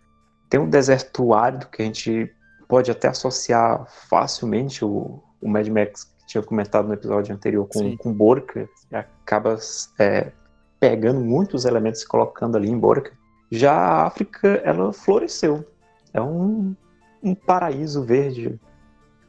tem 0.48 0.60
um 0.60 0.70
deserto 0.70 1.34
árido 1.34 1.66
que 1.66 1.82
a 1.82 1.84
gente 1.84 2.32
pode 2.66 2.90
até 2.90 3.08
associar 3.08 3.86
facilmente 4.08 4.82
o, 4.82 5.22
o 5.40 5.48
Mad 5.48 5.68
Max 5.68 6.04
que 6.04 6.26
tinha 6.26 6.42
comentado 6.42 6.88
no 6.88 6.94
episódio 6.94 7.34
anterior 7.34 7.68
com, 7.68 7.96
com 7.98 8.12
Borca, 8.14 8.66
acaba 8.90 9.58
é, 9.98 10.32
pegando 10.82 11.20
muitos 11.20 11.64
elementos 11.64 12.02
e 12.02 12.08
colocando 12.08 12.56
ali 12.56 12.68
em 12.68 12.76
Borca. 12.76 13.12
Já 13.52 13.72
a 13.72 14.04
África, 14.04 14.60
ela 14.64 14.92
floresceu. 14.92 15.64
É 16.12 16.20
um, 16.20 16.74
um 17.22 17.36
paraíso 17.36 18.02
verde. 18.02 18.58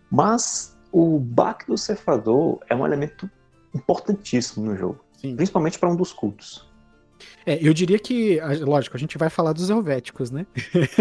Mas 0.10 0.76
o 0.92 1.20
baque 1.20 1.68
do 1.68 1.78
cefador 1.78 2.58
é 2.68 2.76
um 2.76 2.84
elemento 2.84 3.30
importantíssimo 3.72 4.66
no 4.66 4.76
jogo. 4.76 5.06
Sim. 5.16 5.36
Principalmente 5.36 5.78
para 5.78 5.90
um 5.90 5.96
dos 5.96 6.12
cultos. 6.12 6.68
É, 7.46 7.60
eu 7.62 7.72
diria 7.72 8.00
que, 8.00 8.40
lógico, 8.62 8.98
a 8.98 9.00
gente 9.00 9.16
vai 9.16 9.30
falar 9.30 9.54
dos 9.54 9.70
helvéticos, 9.70 10.32
né? 10.32 10.48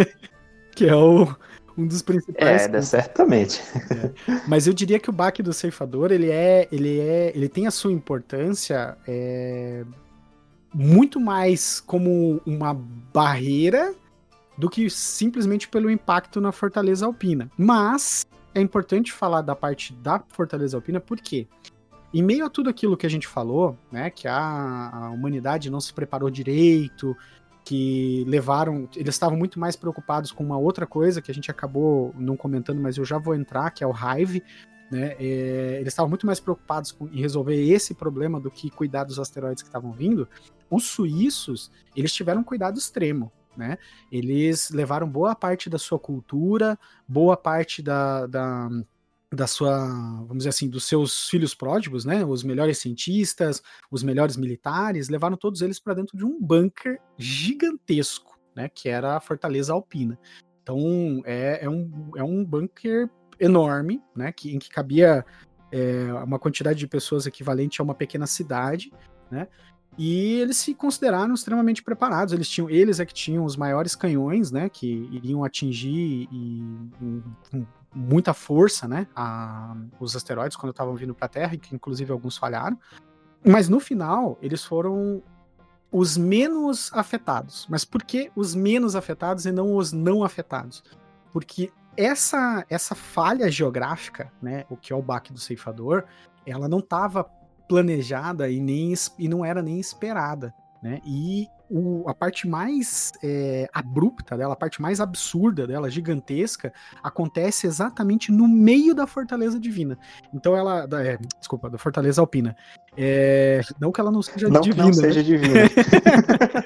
que 0.77 0.87
é 0.87 0.95
o, 0.95 1.35
um 1.79 1.87
dos 1.87 2.03
principais. 2.03 2.69
É, 2.69 2.83
certamente. 2.83 3.63
É. 3.91 4.43
Mas 4.47 4.67
eu 4.67 4.75
diria 4.75 4.99
que 4.99 5.09
o 5.09 5.13
baque 5.15 5.43
do 5.43 5.55
ceifador 5.55 6.13
ele 6.13 6.31
é, 6.31 6.69
ele 6.71 7.01
é, 7.01 7.33
ele 7.35 7.49
tem 7.49 7.67
a 7.67 7.71
sua 7.71 7.91
importância 7.91 8.99
é, 9.09 9.83
muito 10.75 11.21
mais 11.21 11.81
como 11.81 12.41
uma 12.47 12.75
barreira 13.13 13.95
do 14.57 14.69
que 14.69 14.89
simplesmente 14.91 15.69
pelo 15.69 15.91
impacto 15.91 16.41
na 16.41 16.53
Fortaleza 16.53 17.07
Alpina. 17.07 17.51
Mas 17.57 18.27
é 18.55 18.61
importante 18.61 19.13
falar 19.13 19.43
da 19.43 19.57
parte 19.57 19.93
da 19.95 20.23
Fortaleza 20.29 20.77
Alpina 20.77 21.01
porque 21.01 21.47
em 22.13 22.23
meio 22.23 22.45
a 22.45 22.51
tudo 22.51 22.69
aquilo 22.69 22.97
que 22.97 23.07
a 23.07 23.11
gente 23.11 23.27
falou, 23.27 23.77
né, 23.91 24.11
que 24.11 24.29
a, 24.29 24.91
a 24.93 25.11
humanidade 25.11 25.71
não 25.71 25.81
se 25.81 25.93
preparou 25.93 26.29
direito, 26.29 27.17
que 27.65 28.25
levaram, 28.27 28.89
eles 28.97 29.15
estavam 29.15 29.39
muito 29.39 29.59
mais 29.59 29.77
preocupados 29.77 30.33
com 30.33 30.45
uma 30.45 30.59
outra 30.59 30.87
coisa 30.87 31.23
que 31.23 31.31
a 31.31 31.35
gente 31.35 31.51
acabou 31.51 32.15
não 32.19 32.37
comentando, 32.37 32.81
mas 32.81 32.99
eu 32.99 33.05
já 33.05 33.19
vou 33.19 33.35
entrar, 33.35 33.71
que 33.71 33.83
é 33.83 33.87
o 33.87 33.95
Hive, 33.95 34.43
né? 34.93 35.17
É, 35.19 35.79
eles 35.81 35.89
estavam 35.89 36.11
muito 36.11 36.27
mais 36.27 36.39
preocupados 36.39 36.93
com, 36.93 37.09
em 37.09 37.19
resolver 37.19 37.57
esse 37.57 37.95
problema 37.95 38.39
do 38.39 38.51
que 38.51 38.69
cuidar 38.69 39.05
dos 39.05 39.19
asteroides 39.19 39.63
que 39.63 39.69
estavam 39.71 39.91
vindo. 39.91 40.29
Os 40.71 40.85
suíços, 40.85 41.73
eles 41.97 42.13
tiveram 42.13 42.43
um 42.43 42.45
cuidado 42.45 42.79
extremo, 42.79 43.33
né? 43.57 43.79
Eles 44.11 44.69
levaram 44.71 45.09
boa 45.09 45.35
parte 45.35 45.71
da 45.71 45.79
sua 45.79 45.99
cultura, 45.99 46.79
boa 47.09 47.39
parte 47.39 47.81
da, 47.81 48.27
da, 48.27 48.69
da 49.33 49.47
sua, 49.47 49.79
vamos 49.79 50.39
dizer 50.39 50.51
assim, 50.51 50.69
dos 50.69 50.85
seus 50.85 51.27
filhos 51.27 51.55
pródigos, 51.55 52.05
né? 52.05 52.23
Os 52.23 52.45
melhores 52.45 52.77
cientistas, 52.77 53.63
os 53.91 54.03
melhores 54.03 54.37
militares, 54.37 55.09
levaram 55.09 55.39
todos 55.39 55.63
eles 55.63 55.81
para 55.81 55.95
dentro 55.95 56.19
de 56.19 56.25
um 56.27 56.39
bunker 56.39 57.01
gigantesco, 57.17 58.39
né? 58.55 58.69
Que 58.69 58.91
era 58.91 59.17
a 59.17 59.21
Fortaleza 59.21 59.73
Alpina. 59.73 60.19
Então 60.63 61.23
é, 61.25 61.65
é, 61.65 61.71
um, 61.71 62.11
é 62.15 62.23
um 62.23 62.45
bunker 62.45 63.09
enorme, 63.43 64.03
né? 64.15 64.33
Que, 64.33 64.55
em 64.55 64.59
que 64.59 64.71
cabia 64.71 65.25
é, 65.71 66.13
uma 66.25 66.39
quantidade 66.39 66.79
de 66.79 66.87
pessoas 66.87 67.27
equivalente 67.27 67.81
a 67.81 67.85
uma 67.85 67.95
pequena 67.95 68.27
cidade, 68.27 68.93
né? 69.31 69.49
E 69.99 70.41
eles 70.41 70.57
se 70.57 70.75
consideraram 70.75 71.35
extremamente 71.35 71.83
preparados. 71.83 72.33
Eles 72.33 72.49
tinham, 72.49 72.71
eles 72.71 72.99
é 72.99 73.05
que 73.05 73.13
tinham 73.13 73.45
os 73.45 73.57
maiores 73.57 73.95
canhões, 73.95 74.51
né? 74.51 74.69
Que 74.69 74.87
iriam 75.13 75.45
atingir 75.45 76.29
e, 76.33 76.63
com 77.51 77.67
muita 77.95 78.33
força, 78.33 78.89
né? 78.89 79.07
A, 79.15 79.77
os 80.01 80.17
asteroides 80.17 80.57
quando 80.57 80.71
estavam 80.71 80.95
vindo 80.95 81.15
para 81.15 81.27
a 81.27 81.29
Terra, 81.29 81.55
e 81.55 81.59
que 81.59 81.75
inclusive 81.75 82.11
alguns 82.11 82.39
falharam. 82.39 82.79
Mas 83.45 83.69
no 83.69 83.81
final 83.81 84.39
eles 84.41 84.65
foram 84.65 85.23
os 85.91 86.17
menos 86.17 86.91
afetados. 86.95 87.67
Mas 87.69 87.85
por 87.85 88.03
que 88.03 88.31
os 88.35 88.55
menos 88.55 88.97
afetados 88.97 89.45
e 89.45 89.53
não 89.53 89.77
os 89.77 89.93
não 89.93 90.25
afetados? 90.25 90.83
Porque 91.31 91.71
essa 91.97 92.65
essa 92.69 92.95
falha 92.95 93.51
geográfica, 93.51 94.33
né, 94.41 94.65
o 94.71 94.77
que 94.77 94.93
é 94.93 94.97
o 94.97 95.03
baque 95.03 95.33
do 95.33 95.39
ceifador, 95.39 96.05
ela 96.47 96.69
não 96.69 96.79
estava 96.79 97.25
planejada 97.69 98.51
e 98.51 98.61
nem 98.61 98.93
e 99.19 99.29
não 99.29 99.45
era 99.45 99.63
nem 99.63 99.79
esperada, 99.79 100.55
né? 100.83 101.01
E 101.05 101.47
o, 101.71 102.07
a 102.07 102.15
parte 102.15 102.47
mais 102.47 103.13
é, 103.23 103.67
abrupta 103.73 104.37
dela, 104.37 104.53
a 104.53 104.57
parte 104.57 104.83
mais 104.83 105.01
absurda 105.01 105.67
dela, 105.67 105.89
gigantesca, 105.89 106.71
acontece 107.03 107.67
exatamente 107.67 108.31
no 108.31 108.47
meio 108.47 108.95
da 108.95 109.07
Fortaleza 109.07 109.59
Divina. 109.59 109.97
Então 110.35 110.55
ela. 110.55 110.85
Da, 110.87 111.03
é, 111.03 111.19
desculpa, 111.39 111.71
da 111.71 111.79
Fortaleza 111.79 112.21
Alpina. 112.21 112.55
É, 112.95 113.63
não 113.81 113.91
que 113.91 114.01
ela 114.01 114.11
não 114.11 114.21
seja 114.21 114.49
não 114.51 114.61
divina. 114.61 114.83
Não 114.83 114.91
né? 114.91 114.95
seja 114.95 115.25
divina. 115.25 115.61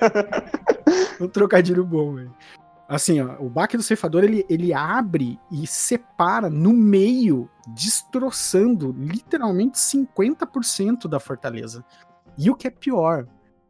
um 1.21 1.29
trocadilho 1.29 1.85
bom, 1.85 2.15
velho. 2.15 2.35
Assim, 2.89 3.21
ó, 3.21 3.37
o 3.41 3.49
baque 3.49 3.77
do 3.77 3.83
ceifador 3.83 4.23
ele, 4.23 4.47
ele 4.49 4.73
abre 4.73 5.39
e 5.51 5.67
separa 5.67 6.49
no 6.49 6.73
meio, 6.73 7.51
destroçando 7.69 8.95
literalmente 8.97 9.79
50% 9.79 11.09
da 11.09 11.19
fortaleza. 11.19 11.85
E 12.39 12.49
o 12.49 12.55
que 12.55 12.69
é 12.69 12.71
pior, 12.71 13.27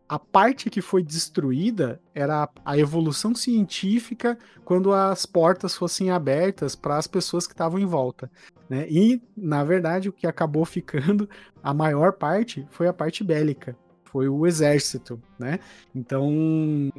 a 0.08 0.18
parte 0.18 0.68
que 0.68 0.82
foi 0.82 1.02
destruída 1.02 2.00
era 2.14 2.48
a 2.64 2.78
evolução 2.78 3.34
científica 3.34 4.38
quando 4.64 4.92
as 4.92 5.24
portas 5.24 5.74
fossem 5.74 6.10
abertas 6.10 6.76
para 6.76 6.98
as 6.98 7.06
pessoas 7.06 7.46
que 7.46 7.54
estavam 7.54 7.78
em 7.78 7.86
volta. 7.86 8.30
Né? 8.68 8.86
E, 8.88 9.22
na 9.36 9.64
verdade, 9.64 10.08
o 10.08 10.12
que 10.12 10.26
acabou 10.26 10.64
ficando, 10.64 11.28
a 11.62 11.72
maior 11.72 12.12
parte, 12.12 12.66
foi 12.70 12.86
a 12.86 12.92
parte 12.92 13.24
bélica 13.24 13.76
foi 14.10 14.28
o 14.28 14.46
exército, 14.46 15.20
né? 15.38 15.58
Então, 15.94 16.28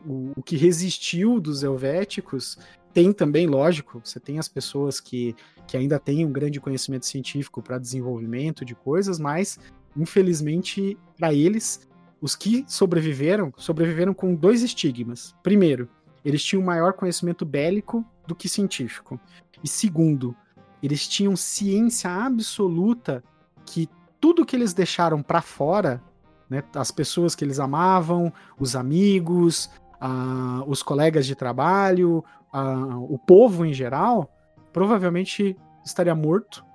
o, 0.05 0.31
o 0.35 0.43
que 0.43 0.55
resistiu 0.55 1.39
dos 1.39 1.63
helvéticos 1.63 2.57
tem 2.93 3.13
também, 3.13 3.47
lógico, 3.47 4.01
você 4.03 4.19
tem 4.19 4.39
as 4.39 4.47
pessoas 4.47 4.99
que, 4.99 5.35
que 5.67 5.77
ainda 5.77 5.99
têm 5.99 6.25
um 6.25 6.31
grande 6.31 6.59
conhecimento 6.59 7.05
científico 7.05 7.61
para 7.61 7.77
desenvolvimento 7.77 8.65
de 8.65 8.73
coisas, 8.73 9.19
mas, 9.19 9.59
infelizmente, 9.95 10.97
para 11.17 11.33
eles, 11.33 11.87
os 12.19 12.35
que 12.35 12.65
sobreviveram, 12.67 13.53
sobreviveram 13.57 14.13
com 14.13 14.33
dois 14.33 14.63
estigmas. 14.63 15.35
Primeiro, 15.43 15.87
eles 16.25 16.43
tinham 16.43 16.63
maior 16.63 16.93
conhecimento 16.93 17.45
bélico 17.45 18.03
do 18.25 18.35
que 18.35 18.49
científico. 18.49 19.19
E 19.63 19.67
segundo, 19.67 20.35
eles 20.81 21.07
tinham 21.07 21.35
ciência 21.35 22.09
absoluta 22.09 23.23
que 23.65 23.87
tudo 24.19 24.45
que 24.45 24.55
eles 24.55 24.73
deixaram 24.73 25.21
para 25.21 25.41
fora 25.41 26.01
né? 26.49 26.63
As 26.75 26.91
pessoas 26.91 27.35
que 27.35 27.43
eles 27.43 27.59
amavam, 27.59 28.31
os 28.59 28.75
amigos, 28.75 29.69
a, 29.99 30.63
os 30.67 30.81
colegas 30.81 31.25
de 31.25 31.35
trabalho, 31.35 32.23
a, 32.51 32.97
o 32.97 33.17
povo 33.17 33.65
em 33.65 33.73
geral, 33.73 34.31
provavelmente 34.71 35.57
estaria 35.83 36.15
morto 36.15 36.65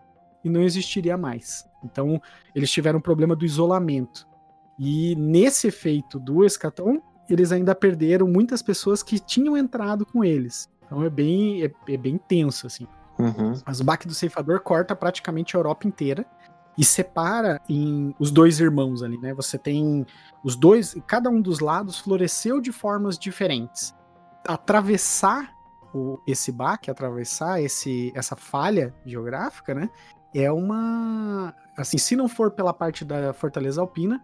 e 0.45 0.51
não 0.51 0.63
existiria 0.63 1.17
mais. 1.17 1.65
Então, 1.85 2.21
eles 2.55 2.71
tiveram 2.71 2.99
um 2.99 3.03
problema 3.03 3.35
do 3.35 3.45
isolamento. 3.45 4.27
E 4.79 5.15
nesse 5.17 5.69
efeito 5.69 6.19
do 6.19 6.45
escatom, 6.45 7.01
eles 7.29 7.53
ainda 7.53 7.75
perderam 7.75 8.27
muitas 8.27 8.63
pessoas 8.63 9.03
que 9.03 9.19
tinham 9.19 9.57
entrado 9.57 10.05
com 10.05 10.25
eles. 10.25 10.69
Então 10.85 11.03
é 11.03 11.11
bem, 11.11 11.63
é, 11.65 11.73
é 11.89 11.97
bem 11.97 12.19
tenso, 12.19 12.67
assim. 12.67 12.87
Uhum. 13.19 13.55
Mas 13.65 13.81
o 13.81 13.85
baque 13.85 14.07
do 14.07 14.15
ceifador 14.15 14.61
corta 14.61 14.97
praticamente 14.97 15.57
a 15.57 15.59
Europa 15.59 15.87
inteira 15.87 16.27
e 16.77 16.85
separa 16.85 17.61
em 17.69 18.15
os 18.19 18.31
dois 18.31 18.61
irmãos 18.61 19.03
ali, 19.03 19.19
né? 19.19 19.35
Você 19.35 19.59
tem 19.59 20.07
os 20.43 20.57
dois, 20.57 20.97
cada 21.07 21.29
um 21.29 21.41
dos 21.41 21.61
lados 21.61 21.99
floresceu 21.99 22.61
de 22.61 22.73
formas 22.73 23.19
diferentes. 23.19 23.95
Atravessar 24.47 25.55
o, 25.95 26.19
esse 26.27 26.51
baque, 26.51 26.91
atravessar 26.91 27.61
esse, 27.63 28.13
essa 28.15 28.35
falha 28.35 28.95
geográfica, 29.05 29.75
né? 29.75 29.91
É 30.35 30.51
uma, 30.51 31.55
assim, 31.77 31.99
se 31.99 32.17
não 32.17 32.27
for 32.27 32.51
pela 32.51 32.73
parte 32.73 33.05
da 33.05 33.35
Fortaleza 33.35 33.81
Alpina, 33.81 34.23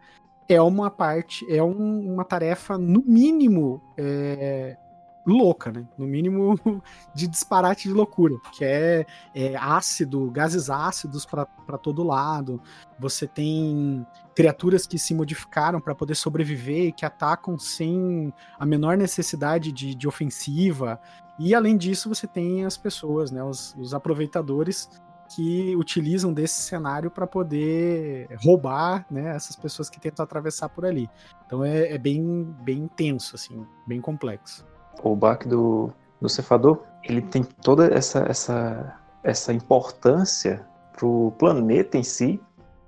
é 0.48 0.60
uma 0.62 0.90
parte, 0.90 1.44
é 1.52 1.62
um, 1.62 2.14
uma 2.14 2.24
tarefa 2.24 2.78
no 2.78 3.02
mínimo 3.06 3.82
é, 3.98 4.76
louca, 5.26 5.70
né? 5.70 5.86
No 5.96 6.06
mínimo 6.06 6.58
de 7.14 7.26
disparate 7.26 7.88
de 7.88 7.94
loucura, 7.94 8.34
que 8.52 8.64
é, 8.64 9.06
é 9.34 9.56
ácido, 9.56 10.30
gases 10.30 10.70
ácidos 10.70 11.26
para 11.26 11.78
todo 11.78 12.02
lado. 12.02 12.60
Você 12.98 13.26
tem 13.26 14.06
criaturas 14.34 14.86
que 14.86 14.98
se 14.98 15.14
modificaram 15.14 15.80
para 15.80 15.94
poder 15.94 16.14
sobreviver 16.14 16.86
e 16.86 16.92
que 16.92 17.04
atacam 17.04 17.58
sem 17.58 18.32
a 18.58 18.64
menor 18.64 18.96
necessidade 18.96 19.72
de, 19.72 19.94
de 19.94 20.08
ofensiva. 20.08 21.00
E 21.38 21.54
além 21.54 21.76
disso, 21.76 22.08
você 22.08 22.26
tem 22.26 22.64
as 22.64 22.76
pessoas, 22.76 23.30
né? 23.30 23.42
Os, 23.42 23.74
os 23.78 23.94
aproveitadores 23.94 24.88
que 25.34 25.76
utilizam 25.76 26.32
desse 26.32 26.62
cenário 26.62 27.10
para 27.10 27.26
poder 27.26 28.28
roubar 28.42 29.04
né, 29.10 29.36
essas 29.36 29.54
pessoas 29.54 29.90
que 29.90 30.00
tentam 30.00 30.24
atravessar 30.24 30.70
por 30.70 30.86
ali. 30.86 31.06
Então 31.44 31.62
é, 31.62 31.92
é 31.92 31.98
bem, 31.98 32.44
bem 32.62 32.78
intenso, 32.78 33.36
assim, 33.36 33.66
bem 33.86 34.00
complexo 34.00 34.64
o 35.02 35.16
baque 35.16 35.48
do, 35.48 35.92
do 36.20 36.28
cefador, 36.28 36.82
ele 37.04 37.22
tem 37.22 37.42
toda 37.42 37.92
essa, 37.94 38.20
essa, 38.28 38.94
essa 39.22 39.52
importância 39.52 40.66
para 40.92 41.06
o 41.06 41.32
planeta 41.38 41.96
em 41.96 42.02
si 42.02 42.40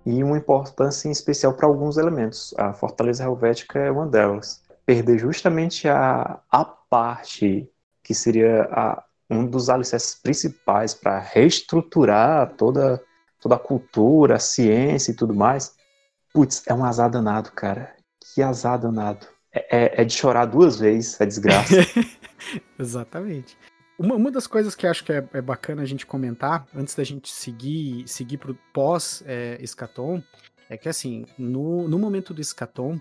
e 0.04 0.22
uma 0.24 0.36
importância 0.36 1.08
em 1.08 1.12
especial 1.12 1.52
para 1.52 1.66
alguns 1.66 1.96
elementos. 1.96 2.54
A 2.58 2.72
Fortaleza 2.72 3.24
Helvética 3.24 3.78
é 3.78 3.90
uma 3.90 4.06
delas. 4.06 4.62
Perder 4.84 5.18
justamente 5.18 5.88
a, 5.88 6.40
a 6.50 6.64
parte 6.64 7.70
que 8.02 8.14
seria 8.14 8.68
a, 8.72 9.04
um 9.30 9.46
dos 9.46 9.70
alicerces 9.70 10.14
principais 10.16 10.92
para 10.92 11.18
reestruturar 11.20 12.54
toda, 12.56 13.00
toda 13.40 13.54
a 13.54 13.58
cultura, 13.58 14.36
a 14.36 14.40
ciência 14.40 15.12
e 15.12 15.14
tudo 15.14 15.34
mais, 15.34 15.74
putz, 16.32 16.64
é 16.66 16.74
um 16.74 16.84
azar 16.84 17.08
danado, 17.08 17.52
cara. 17.52 17.94
Que 18.34 18.42
azar 18.42 18.78
danado. 18.78 19.26
É, 19.52 20.02
é, 20.02 20.04
de 20.04 20.12
chorar 20.12 20.44
duas 20.44 20.78
vezes 20.78 21.20
a 21.20 21.24
desgraça. 21.24 21.74
Exatamente. 22.78 23.58
Uma, 23.98 24.14
uma 24.14 24.30
das 24.30 24.46
coisas 24.46 24.74
que 24.74 24.86
acho 24.86 25.04
que 25.04 25.12
é, 25.12 25.28
é, 25.32 25.42
bacana 25.42 25.82
a 25.82 25.84
gente 25.84 26.06
comentar, 26.06 26.66
antes 26.74 26.94
da 26.94 27.02
gente 27.02 27.28
seguir, 27.28 28.06
seguir 28.06 28.38
para 28.38 28.52
o 28.52 28.58
pós-escatom, 28.72 30.22
é, 30.68 30.74
é 30.74 30.78
que 30.78 30.88
assim, 30.88 31.26
no, 31.36 31.88
no 31.88 31.98
momento 31.98 32.32
do 32.32 32.40
escatom, 32.40 33.00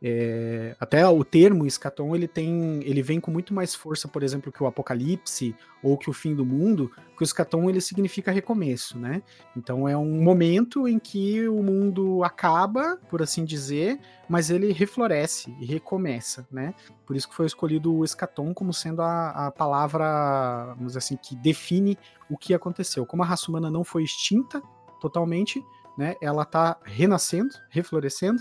é, 0.00 0.76
até 0.78 1.06
o 1.08 1.24
termo 1.24 1.66
escatom 1.66 2.14
ele 2.14 2.28
tem, 2.28 2.80
ele 2.84 3.02
vem 3.02 3.18
com 3.18 3.32
muito 3.32 3.52
mais 3.52 3.74
força, 3.74 4.06
por 4.06 4.22
exemplo, 4.22 4.52
que 4.52 4.62
o 4.62 4.66
apocalipse 4.66 5.56
ou 5.82 5.98
que 5.98 6.08
o 6.08 6.12
fim 6.12 6.36
do 6.36 6.46
mundo, 6.46 6.90
que 7.16 7.22
o 7.22 7.24
escatom 7.24 7.68
ele 7.68 7.80
significa 7.80 8.30
recomeço, 8.30 8.96
né? 8.96 9.22
Então 9.56 9.88
é 9.88 9.96
um 9.96 10.22
momento 10.22 10.86
em 10.86 11.00
que 11.00 11.48
o 11.48 11.62
mundo 11.62 12.22
acaba, 12.22 12.96
por 13.10 13.22
assim 13.22 13.44
dizer, 13.44 13.98
mas 14.28 14.50
ele 14.50 14.72
refloresce 14.72 15.52
e 15.60 15.66
recomeça, 15.66 16.46
né? 16.50 16.74
Por 17.04 17.16
isso 17.16 17.28
que 17.28 17.34
foi 17.34 17.46
escolhido 17.46 17.92
o 17.92 18.04
escatom 18.04 18.54
como 18.54 18.72
sendo 18.72 19.02
a, 19.02 19.48
a 19.48 19.50
palavra, 19.50 20.74
vamos 20.74 20.88
dizer 20.88 20.98
assim, 20.98 21.16
que 21.16 21.34
define 21.34 21.98
o 22.30 22.36
que 22.36 22.54
aconteceu. 22.54 23.04
Como 23.04 23.24
a 23.24 23.26
raça 23.26 23.50
humana 23.50 23.68
não 23.68 23.82
foi 23.82 24.04
extinta 24.04 24.62
totalmente, 25.00 25.60
né? 25.96 26.14
Ela 26.22 26.44
tá 26.44 26.76
renascendo, 26.84 27.54
reflorescendo. 27.68 28.40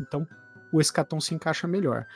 Então, 0.00 0.26
o 0.72 0.80
escatom 0.80 1.20
se 1.20 1.34
encaixa 1.34 1.66
melhor. 1.66 2.06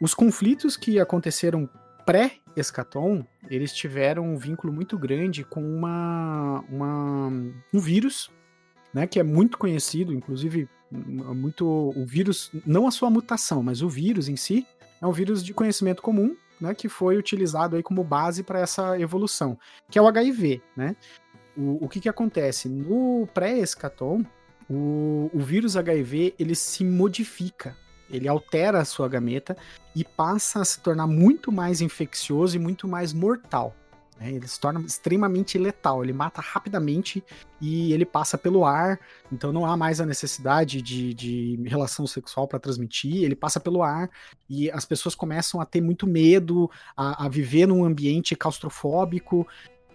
Os 0.00 0.14
conflitos 0.14 0.76
que 0.76 1.00
aconteceram 1.00 1.68
pré-escatom, 2.06 3.26
eles 3.50 3.72
tiveram 3.72 4.24
um 4.24 4.36
vínculo 4.36 4.72
muito 4.72 4.96
grande 4.96 5.44
com 5.44 5.62
uma, 5.62 6.64
uma, 6.68 7.28
um 7.72 7.78
vírus, 7.78 8.30
né, 8.94 9.06
que 9.06 9.20
é 9.20 9.22
muito 9.22 9.58
conhecido, 9.58 10.12
inclusive 10.12 10.68
muito 10.90 11.66
o 11.66 12.06
vírus, 12.06 12.50
não 12.64 12.86
a 12.86 12.90
sua 12.90 13.10
mutação, 13.10 13.62
mas 13.62 13.82
o 13.82 13.88
vírus 13.88 14.28
em 14.28 14.36
si, 14.36 14.66
é 15.02 15.06
um 15.06 15.12
vírus 15.12 15.44
de 15.44 15.52
conhecimento 15.52 16.00
comum, 16.00 16.34
né, 16.60 16.74
que 16.74 16.88
foi 16.88 17.16
utilizado 17.16 17.76
aí 17.76 17.82
como 17.82 18.02
base 18.02 18.42
para 18.42 18.60
essa 18.60 18.98
evolução, 18.98 19.58
que 19.90 19.98
é 19.98 20.02
o 20.02 20.08
HIV, 20.08 20.62
né? 20.76 20.96
O, 21.56 21.84
o 21.84 21.88
que 21.88 22.00
que 22.00 22.08
acontece? 22.08 22.68
No 22.68 23.28
pré-escatom, 23.34 24.24
o, 24.68 25.30
o 25.32 25.40
vírus 25.40 25.76
HIV, 25.76 26.34
ele 26.38 26.54
se 26.54 26.84
modifica, 26.84 27.76
ele 28.10 28.28
altera 28.28 28.80
a 28.80 28.84
sua 28.84 29.08
gameta 29.08 29.56
e 29.94 30.04
passa 30.04 30.60
a 30.60 30.64
se 30.64 30.80
tornar 30.80 31.06
muito 31.06 31.50
mais 31.50 31.80
infeccioso 31.80 32.56
e 32.56 32.58
muito 32.58 32.86
mais 32.86 33.12
mortal. 33.12 33.74
Né? 34.20 34.32
Ele 34.32 34.46
se 34.46 34.58
torna 34.58 34.80
extremamente 34.80 35.56
letal, 35.58 36.02
ele 36.02 36.12
mata 36.12 36.40
rapidamente 36.40 37.22
e 37.60 37.92
ele 37.92 38.04
passa 38.04 38.36
pelo 38.36 38.64
ar, 38.64 38.98
então 39.32 39.52
não 39.52 39.64
há 39.64 39.76
mais 39.76 40.00
a 40.00 40.06
necessidade 40.06 40.82
de, 40.82 41.14
de 41.14 41.62
relação 41.66 42.06
sexual 42.06 42.46
para 42.46 42.58
transmitir, 42.58 43.22
ele 43.22 43.36
passa 43.36 43.60
pelo 43.60 43.82
ar 43.82 44.10
e 44.48 44.70
as 44.70 44.84
pessoas 44.84 45.14
começam 45.14 45.60
a 45.60 45.66
ter 45.66 45.80
muito 45.80 46.06
medo, 46.06 46.70
a, 46.96 47.26
a 47.26 47.28
viver 47.28 47.66
num 47.66 47.84
ambiente 47.84 48.34
claustrofóbico 48.34 49.46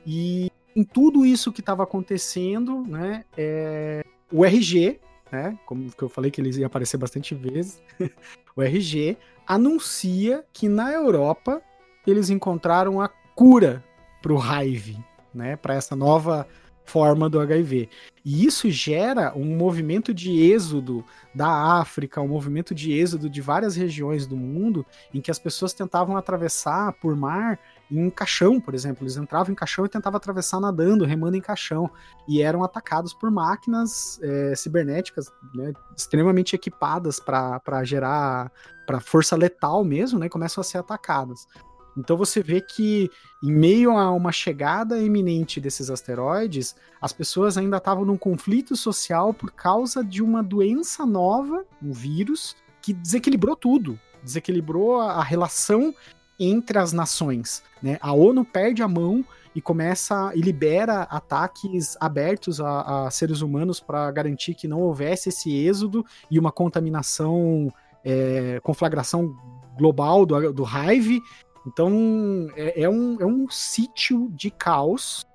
e 0.05 0.51
em 0.75 0.83
tudo 0.83 1.25
isso 1.25 1.51
que 1.51 1.59
estava 1.59 1.83
acontecendo, 1.83 2.83
né, 2.87 3.25
é, 3.37 4.03
o 4.31 4.43
RG, 4.43 4.99
né, 5.33 5.57
como 5.65 5.91
que 5.91 6.03
eu 6.03 6.09
falei 6.09 6.29
que 6.29 6.39
eles 6.39 6.57
iam 6.57 6.67
aparecer 6.67 6.95
bastante 6.95 7.33
vezes, 7.33 7.81
o 8.55 8.61
RG 8.61 9.17
anuncia 9.47 10.45
que 10.53 10.69
na 10.69 10.93
Europa 10.93 11.59
eles 12.05 12.29
encontraram 12.29 13.01
a 13.01 13.09
cura 13.33 13.83
para 14.21 14.31
o 14.31 14.39
HIV, 14.39 14.95
né, 15.33 15.55
para 15.55 15.73
essa 15.73 15.95
nova 15.95 16.47
forma 16.85 17.29
do 17.29 17.39
HIV. 17.39 17.89
E 18.23 18.45
isso 18.45 18.69
gera 18.69 19.33
um 19.35 19.57
movimento 19.57 20.13
de 20.13 20.51
êxodo 20.51 21.03
da 21.33 21.79
África, 21.79 22.21
um 22.21 22.27
movimento 22.27 22.75
de 22.75 22.93
êxodo 22.93 23.29
de 23.29 23.41
várias 23.41 23.75
regiões 23.75 24.27
do 24.27 24.37
mundo, 24.37 24.85
em 25.13 25.19
que 25.19 25.31
as 25.31 25.39
pessoas 25.39 25.73
tentavam 25.73 26.15
atravessar 26.15 26.93
por 26.93 27.15
mar 27.15 27.59
em 27.99 28.09
caixão, 28.09 28.59
por 28.59 28.73
exemplo. 28.73 29.03
Eles 29.03 29.17
entravam 29.17 29.51
em 29.51 29.55
caixão 29.55 29.85
e 29.85 29.89
tentavam 29.89 30.17
atravessar 30.17 30.59
nadando, 30.59 31.05
remando 31.05 31.37
em 31.37 31.41
caixão. 31.41 31.89
E 32.27 32.41
eram 32.41 32.63
atacados 32.63 33.13
por 33.13 33.29
máquinas 33.29 34.19
é, 34.21 34.55
cibernéticas 34.55 35.31
né, 35.53 35.73
extremamente 35.95 36.55
equipadas 36.55 37.19
para 37.19 37.83
gerar 37.83 38.51
para 38.85 38.99
força 38.99 39.35
letal 39.35 39.83
mesmo, 39.83 40.19
né? 40.19 40.27
Começam 40.27 40.61
a 40.61 40.63
ser 40.63 40.77
atacadas. 40.77 41.47
Então 41.95 42.17
você 42.17 42.41
vê 42.41 42.59
que, 42.59 43.09
em 43.41 43.51
meio 43.51 43.95
a 43.97 44.11
uma 44.11 44.31
chegada 44.31 44.99
iminente 44.99 45.61
desses 45.61 45.89
asteroides, 45.89 46.75
as 46.99 47.13
pessoas 47.13 47.57
ainda 47.57 47.77
estavam 47.77 48.03
num 48.03 48.17
conflito 48.17 48.75
social 48.75 49.33
por 49.33 49.51
causa 49.51 50.03
de 50.03 50.21
uma 50.21 50.41
doença 50.41 51.05
nova, 51.05 51.65
um 51.81 51.91
vírus, 51.91 52.55
que 52.81 52.93
desequilibrou 52.93 53.55
tudo. 53.55 53.99
Desequilibrou 54.23 54.99
a 54.99 55.23
relação 55.23 55.93
entre 56.39 56.77
as 56.77 56.93
nações. 56.93 57.63
Né? 57.81 57.97
A 58.01 58.13
ONU 58.13 58.43
perde 58.43 58.81
a 58.81 58.87
mão 58.87 59.23
e 59.55 59.61
começa 59.61 60.31
e 60.35 60.41
libera 60.41 61.03
ataques 61.03 61.95
abertos 61.99 62.59
a, 62.59 63.05
a 63.05 63.11
seres 63.11 63.41
humanos 63.41 63.79
para 63.79 64.09
garantir 64.11 64.55
que 64.55 64.67
não 64.67 64.81
houvesse 64.81 65.29
esse 65.29 65.55
êxodo 65.55 66.05
e 66.29 66.39
uma 66.39 66.51
contaminação, 66.51 67.71
é, 68.03 68.59
conflagração 68.63 69.35
global 69.77 70.25
do, 70.25 70.53
do 70.53 70.63
Hive 70.63 71.21
então, 71.65 72.47
é, 72.55 72.83
é, 72.83 72.89
um, 72.89 73.19
é 73.19 73.25
um 73.25 73.49
sítio 73.49 74.29
de 74.31 74.51
caos 74.51 75.25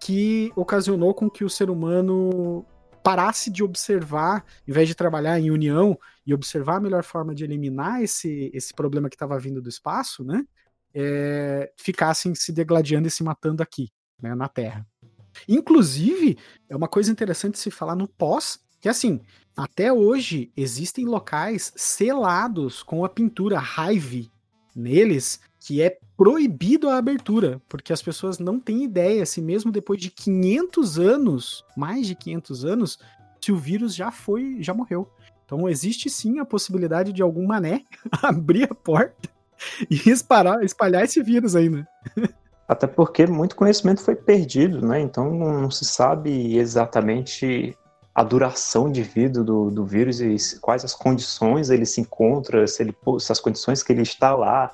que 0.00 0.52
ocasionou 0.54 1.12
com 1.14 1.28
que 1.28 1.44
o 1.44 1.50
ser 1.50 1.70
humano 1.70 2.64
parasse 3.04 3.50
de 3.50 3.62
observar, 3.62 4.46
em 4.66 4.72
vez 4.72 4.88
de 4.88 4.94
trabalhar 4.94 5.38
em 5.38 5.50
união 5.50 5.96
e 6.26 6.32
observar 6.32 6.76
a 6.76 6.80
melhor 6.80 7.04
forma 7.04 7.34
de 7.34 7.44
eliminar 7.44 8.02
esse, 8.02 8.50
esse 8.54 8.72
problema 8.72 9.10
que 9.10 9.14
estava 9.14 9.38
vindo 9.38 9.60
do 9.60 9.68
espaço, 9.68 10.24
né? 10.24 10.42
É, 10.94 11.70
ficassem 11.76 12.34
se 12.34 12.50
degladiando 12.50 13.06
e 13.06 13.10
se 13.10 13.22
matando 13.22 13.62
aqui, 13.62 13.92
né, 14.22 14.34
na 14.34 14.48
Terra. 14.48 14.86
Inclusive, 15.46 16.38
é 16.66 16.74
uma 16.74 16.88
coisa 16.88 17.12
interessante 17.12 17.58
se 17.58 17.70
falar 17.70 17.94
no 17.94 18.08
pós, 18.08 18.58
que 18.80 18.88
assim, 18.88 19.20
até 19.54 19.92
hoje 19.92 20.50
existem 20.56 21.04
locais 21.04 21.72
selados 21.76 22.82
com 22.82 23.04
a 23.04 23.08
pintura 23.08 23.60
Hive 23.60 24.30
neles 24.74 25.40
que 25.64 25.80
é 25.80 25.96
proibido 26.14 26.90
a 26.90 26.98
abertura, 26.98 27.58
porque 27.70 27.90
as 27.90 28.02
pessoas 28.02 28.38
não 28.38 28.60
têm 28.60 28.84
ideia 28.84 29.24
se 29.24 29.40
mesmo 29.40 29.72
depois 29.72 29.98
de 29.98 30.10
500 30.10 30.98
anos, 30.98 31.64
mais 31.74 32.06
de 32.06 32.14
500 32.14 32.64
anos, 32.66 32.98
se 33.40 33.50
o 33.50 33.56
vírus 33.56 33.94
já 33.94 34.10
foi, 34.10 34.58
já 34.60 34.74
morreu. 34.74 35.08
Então 35.46 35.66
existe 35.66 36.10
sim 36.10 36.38
a 36.38 36.44
possibilidade 36.44 37.14
de 37.14 37.22
algum 37.22 37.46
mané 37.46 37.82
abrir 38.22 38.64
a 38.70 38.74
porta 38.74 39.30
e 39.90 40.10
espalhar, 40.10 40.62
espalhar 40.62 41.02
esse 41.02 41.22
vírus 41.22 41.56
aí, 41.56 41.70
né? 41.70 41.86
Até 42.68 42.86
porque 42.86 43.26
muito 43.26 43.56
conhecimento 43.56 44.02
foi 44.02 44.16
perdido, 44.16 44.86
né? 44.86 45.00
Então 45.00 45.32
não 45.32 45.70
se 45.70 45.86
sabe 45.86 46.58
exatamente 46.58 47.74
a 48.14 48.22
duração 48.22 48.92
de 48.92 49.02
vida 49.02 49.42
do, 49.42 49.70
do 49.70 49.84
vírus 49.86 50.20
e 50.20 50.36
quais 50.60 50.84
as 50.84 50.94
condições 50.94 51.70
ele 51.70 51.86
se 51.86 52.02
encontra, 52.02 52.66
se, 52.66 52.82
ele, 52.82 52.94
se 53.18 53.32
as 53.32 53.40
condições 53.40 53.82
que 53.82 53.92
ele 53.92 54.02
está 54.02 54.34
lá 54.34 54.70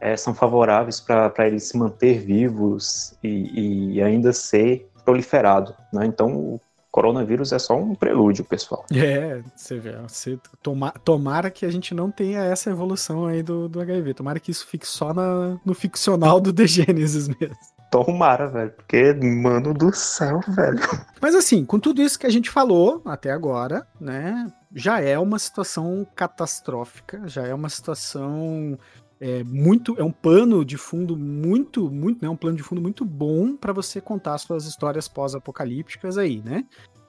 é, 0.00 0.16
são 0.16 0.34
favoráveis 0.34 1.00
para 1.00 1.46
ele 1.46 1.60
se 1.60 1.76
manter 1.76 2.18
vivos 2.18 3.14
e, 3.22 3.96
e, 3.96 4.02
ainda 4.02 4.32
ser 4.32 4.88
proliferado. 5.04 5.74
Né? 5.92 6.06
Então, 6.06 6.34
o 6.34 6.60
coronavírus 6.90 7.52
é 7.52 7.58
só 7.58 7.76
um 7.76 7.94
prelúdio, 7.94 8.44
pessoal. 8.44 8.86
É, 8.92 9.42
você 9.54 9.78
vê. 9.78 9.96
Você 10.08 10.38
toma, 10.62 10.90
tomara 11.04 11.50
que 11.50 11.66
a 11.66 11.70
gente 11.70 11.94
não 11.94 12.10
tenha 12.10 12.42
essa 12.42 12.70
evolução 12.70 13.26
aí 13.26 13.42
do, 13.42 13.68
do 13.68 13.80
HIV. 13.80 14.14
Tomara 14.14 14.40
que 14.40 14.50
isso 14.50 14.66
fique 14.66 14.86
só 14.86 15.12
na, 15.12 15.58
no 15.64 15.74
ficcional 15.74 16.40
do 16.40 16.52
The 16.52 16.66
Genesis 16.66 17.28
mesmo. 17.28 17.56
Tomara, 17.90 18.46
velho, 18.46 18.70
porque, 18.70 19.12
mano 19.14 19.74
do 19.74 19.92
céu, 19.92 20.40
velho. 20.46 20.78
Mas 21.20 21.34
assim, 21.34 21.64
com 21.64 21.78
tudo 21.78 22.00
isso 22.00 22.18
que 22.18 22.26
a 22.26 22.30
gente 22.30 22.48
falou 22.48 23.02
até 23.04 23.32
agora, 23.32 23.84
né, 24.00 24.46
já 24.72 25.00
é 25.00 25.18
uma 25.18 25.40
situação 25.40 26.06
catastrófica, 26.14 27.26
já 27.26 27.44
é 27.44 27.52
uma 27.52 27.68
situação 27.68 28.78
é 29.20 29.44
muito 29.44 29.94
é 29.98 30.02
um 30.02 30.10
pano 30.10 30.64
de 30.64 30.78
fundo 30.78 31.16
muito 31.16 31.90
muito 31.90 32.22
né 32.22 32.28
um 32.28 32.36
plano 32.36 32.56
de 32.56 32.62
fundo 32.62 32.80
muito 32.80 33.04
bom 33.04 33.54
para 33.54 33.72
você 33.72 34.00
contar 34.00 34.38
suas 34.38 34.64
histórias 34.64 35.06
pós-apocalípticas 35.08 36.16
aí 36.16 36.42
né? 36.42 36.64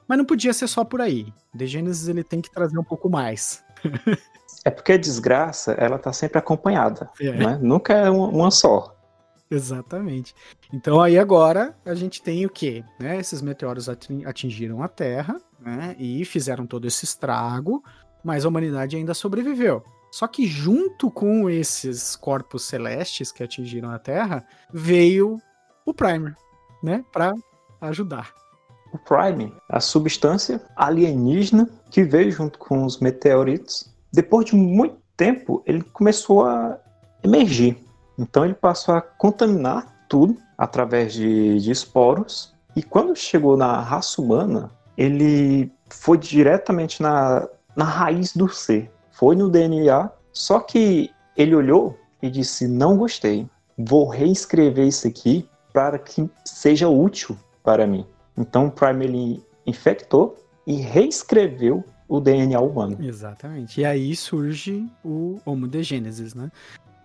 Mas 0.08 0.18
não 0.18 0.26
podia 0.26 0.52
ser 0.52 0.68
só 0.68 0.84
por 0.84 1.00
aí. 1.00 1.34
The 1.58 1.66
Genesis 1.66 2.10
ele 2.10 2.22
tem 2.22 2.42
que 2.42 2.52
trazer 2.52 2.78
um 2.78 2.84
pouco 2.84 3.10
mais. 3.10 3.64
É 4.64 4.70
porque 4.70 4.92
a 4.92 4.98
desgraça 4.98 5.72
ela 5.72 5.98
tá 5.98 6.14
sempre 6.14 6.38
acompanhada 6.38 7.10
é. 7.20 7.32
né? 7.32 7.60
nunca 7.60 7.94
é 7.94 8.10
uma 8.10 8.52
só. 8.52 8.96
Exatamente. 9.50 10.36
Então 10.72 11.02
aí 11.02 11.18
agora 11.18 11.76
a 11.84 11.96
gente 11.96 12.22
tem 12.22 12.46
o 12.46 12.50
que 12.50 12.84
né 13.00 13.18
esses 13.18 13.42
meteoros 13.42 13.90
atingiram 13.90 14.84
a 14.84 14.88
Terra 14.88 15.42
né 15.60 15.96
e 15.98 16.24
fizeram 16.26 16.68
todo 16.68 16.86
esse 16.86 17.06
estrago 17.06 17.84
mas 18.24 18.46
a 18.46 18.50
humanidade 18.50 18.96
ainda 18.96 19.14
sobreviveu 19.16 19.84
só 20.12 20.28
que 20.28 20.46
junto 20.46 21.10
com 21.10 21.50
esses 21.50 22.18
corpos 22.18 22.64
celestes 22.66 23.32
que 23.32 23.42
atingiram 23.42 23.90
a 23.90 23.98
Terra, 23.98 24.46
veio 24.72 25.42
o 25.86 25.94
Primer, 25.94 26.36
né, 26.84 27.04
para 27.14 27.34
ajudar. 27.80 28.34
O 28.94 28.98
Prime, 28.98 29.56
a 29.70 29.80
substância 29.80 30.62
alienígena 30.76 31.70
que 31.90 32.04
veio 32.04 32.30
junto 32.30 32.60
com 32.60 32.84
os 32.84 33.00
meteoritos. 33.00 33.90
Depois 34.12 34.46
de 34.46 34.56
muito 34.56 34.98
tempo, 35.16 35.64
ele 35.66 35.82
começou 35.82 36.46
a 36.46 36.78
emergir. 37.24 37.78
Então 38.20 38.44
ele 38.44 38.54
passou 38.54 38.96
a 38.96 39.02
contaminar 39.02 40.06
tudo 40.10 40.38
através 40.58 41.14
de, 41.14 41.58
de 41.62 41.72
esporos. 41.72 42.54
E 42.76 42.84
quando 42.84 43.16
chegou 43.16 43.56
na 43.56 43.80
raça 43.80 44.22
humana, 44.22 44.70
ele 44.98 45.72
foi 45.90 46.18
diretamente 46.18 47.02
na, 47.02 47.48
na 47.78 47.86
raiz 47.86 48.36
do 48.36 48.50
ser 48.50 48.92
foi 49.22 49.36
no 49.36 49.52
DNA, 49.52 50.10
só 50.34 50.60
que 50.60 51.12
ele 51.38 51.54
olhou 51.54 51.96
e 52.24 52.28
disse: 52.28 52.68
Não 52.68 52.98
gostei, 52.98 53.48
vou 53.78 54.10
reescrever 54.10 54.88
isso 54.88 55.08
aqui 55.08 55.48
para 55.72 56.00
que 56.00 56.28
seja 56.44 56.90
útil 56.90 57.38
para 57.64 57.86
mim. 57.86 58.04
Então 58.36 58.66
o 58.66 58.72
Prime 58.72 59.06
ele 59.06 59.44
infectou 59.64 60.44
e 60.66 60.74
reescreveu 60.74 61.84
o 62.10 62.20
DNA 62.20 62.60
humano. 62.60 62.98
Exatamente. 63.00 63.80
E 63.80 63.86
aí 63.86 64.16
surge 64.16 64.90
o 65.06 65.40
Homo 65.46 65.68
de 65.68 65.84
Gênesis, 65.84 66.34
né? 66.34 66.52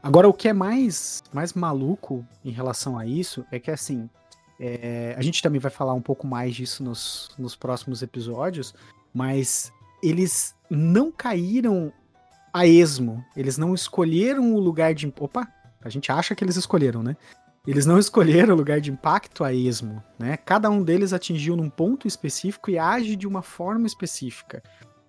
Agora, 0.02 0.26
o 0.26 0.32
que 0.32 0.48
é 0.48 0.54
mais, 0.54 1.22
mais 1.34 1.52
maluco 1.52 2.24
em 2.42 2.50
relação 2.50 2.98
a 2.98 3.04
isso 3.04 3.44
é 3.52 3.58
que, 3.58 3.70
assim, 3.70 4.08
é, 4.58 5.14
a 5.18 5.20
gente 5.20 5.42
também 5.42 5.60
vai 5.60 5.70
falar 5.70 5.92
um 5.92 6.00
pouco 6.00 6.26
mais 6.26 6.54
disso 6.54 6.82
nos, 6.82 7.28
nos 7.38 7.54
próximos 7.54 8.02
episódios, 8.02 8.74
mas 9.12 9.70
eles 10.02 10.54
não 10.70 11.10
caíram 11.10 11.92
a 12.56 12.66
esmo. 12.66 13.22
Eles 13.36 13.58
não 13.58 13.74
escolheram 13.74 14.54
o 14.54 14.58
lugar 14.58 14.94
de. 14.94 15.12
Opa! 15.20 15.46
A 15.84 15.90
gente 15.90 16.10
acha 16.10 16.34
que 16.34 16.42
eles 16.42 16.56
escolheram, 16.56 17.02
né? 17.02 17.14
Eles 17.66 17.84
não 17.84 17.98
escolheram 18.00 18.54
o 18.54 18.56
lugar 18.56 18.80
de 18.80 18.90
impacto 18.90 19.44
a 19.44 19.52
esmo, 19.52 20.02
né? 20.18 20.38
Cada 20.38 20.70
um 20.70 20.82
deles 20.82 21.12
atingiu 21.12 21.54
num 21.54 21.68
ponto 21.68 22.08
específico 22.08 22.70
e 22.70 22.78
age 22.78 23.14
de 23.14 23.26
uma 23.26 23.42
forma 23.42 23.86
específica, 23.86 24.62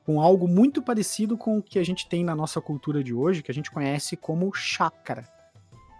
com 0.05 0.19
algo 0.19 0.45
muito 0.45 0.81
parecido 0.81 1.37
com 1.37 1.57
o 1.57 1.63
que 1.63 1.79
a 1.79 1.85
gente 1.85 2.09
tem 2.09 2.21
na 2.21 2.35
nossa 2.35 2.59
cultura 2.59 3.01
de 3.01 3.13
hoje, 3.13 3.41
que 3.41 3.51
a 3.51 3.53
gente 3.53 3.71
conhece 3.71 4.17
como 4.17 4.53
chakra. 4.53 5.25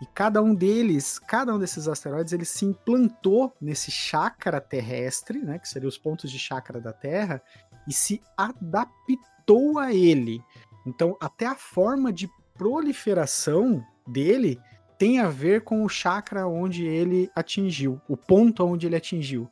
E 0.01 0.05
cada 0.13 0.43
um 0.43 0.53
deles, 0.53 1.17
cada 1.17 1.55
um 1.55 1.57
desses 1.57 1.87
asteroides, 1.87 2.33
ele 2.33 2.45
se 2.45 2.65
implantou 2.65 3.53
nesse 3.59 3.89
chakra 3.89 4.59
terrestre, 4.59 5.39
né, 5.39 5.57
que 5.57 5.67
seriam 5.67 5.87
os 5.87 5.97
pontos 5.97 6.29
de 6.29 6.37
chakra 6.37 6.79
da 6.79 6.91
Terra, 6.91 7.41
e 7.87 7.93
se 7.93 8.21
adaptou 8.35 9.79
a 9.79 9.93
ele. 9.93 10.43
Então, 10.87 11.17
até 11.19 11.45
a 11.45 11.55
forma 11.55 12.13
de 12.13 12.29
proliferação 12.57 13.85
dele 14.07 14.57
tem 14.97 15.19
a 15.19 15.27
ver 15.27 15.61
com 15.61 15.83
o 15.83 15.89
chakra 15.89 16.47
onde 16.47 16.85
ele 16.85 17.29
atingiu, 17.35 18.01
o 18.07 18.15
ponto 18.15 18.65
onde 18.65 18.87
ele 18.87 18.95
atingiu. 18.95 19.49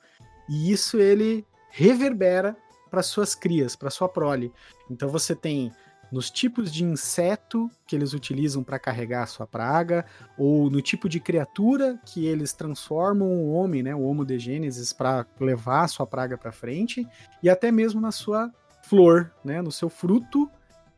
E 0.49 0.71
isso 0.71 0.97
ele 0.97 1.45
reverbera 1.69 2.55
para 2.89 3.03
suas 3.03 3.35
crias, 3.35 3.75
para 3.75 3.89
sua 3.89 4.07
prole. 4.07 4.51
Então 4.89 5.09
você 5.09 5.35
tem 5.35 5.71
nos 6.09 6.31
tipos 6.31 6.71
de 6.71 6.85
inseto 6.85 7.69
que 7.85 7.95
eles 7.95 8.13
utilizam 8.13 8.63
para 8.63 8.79
carregar 8.79 9.23
a 9.23 9.27
sua 9.27 9.45
praga, 9.45 10.05
ou 10.37 10.69
no 10.69 10.81
tipo 10.81 11.09
de 11.09 11.19
criatura 11.19 11.99
que 12.05 12.25
eles 12.25 12.53
transformam 12.53 13.27
o 13.27 13.51
homem, 13.51 13.83
né, 13.83 13.93
o 13.93 14.03
Homo 14.03 14.23
de 14.23 14.39
Gênesis, 14.39 14.93
para 14.93 15.25
levar 15.39 15.83
a 15.83 15.87
sua 15.87 16.07
praga 16.07 16.37
para 16.37 16.51
frente, 16.53 17.05
e 17.43 17.49
até 17.49 17.71
mesmo 17.71 17.99
na 17.99 18.11
sua 18.11 18.49
flor, 18.83 19.33
né, 19.43 19.61
no 19.61 19.71
seu 19.71 19.89
fruto, 19.89 20.49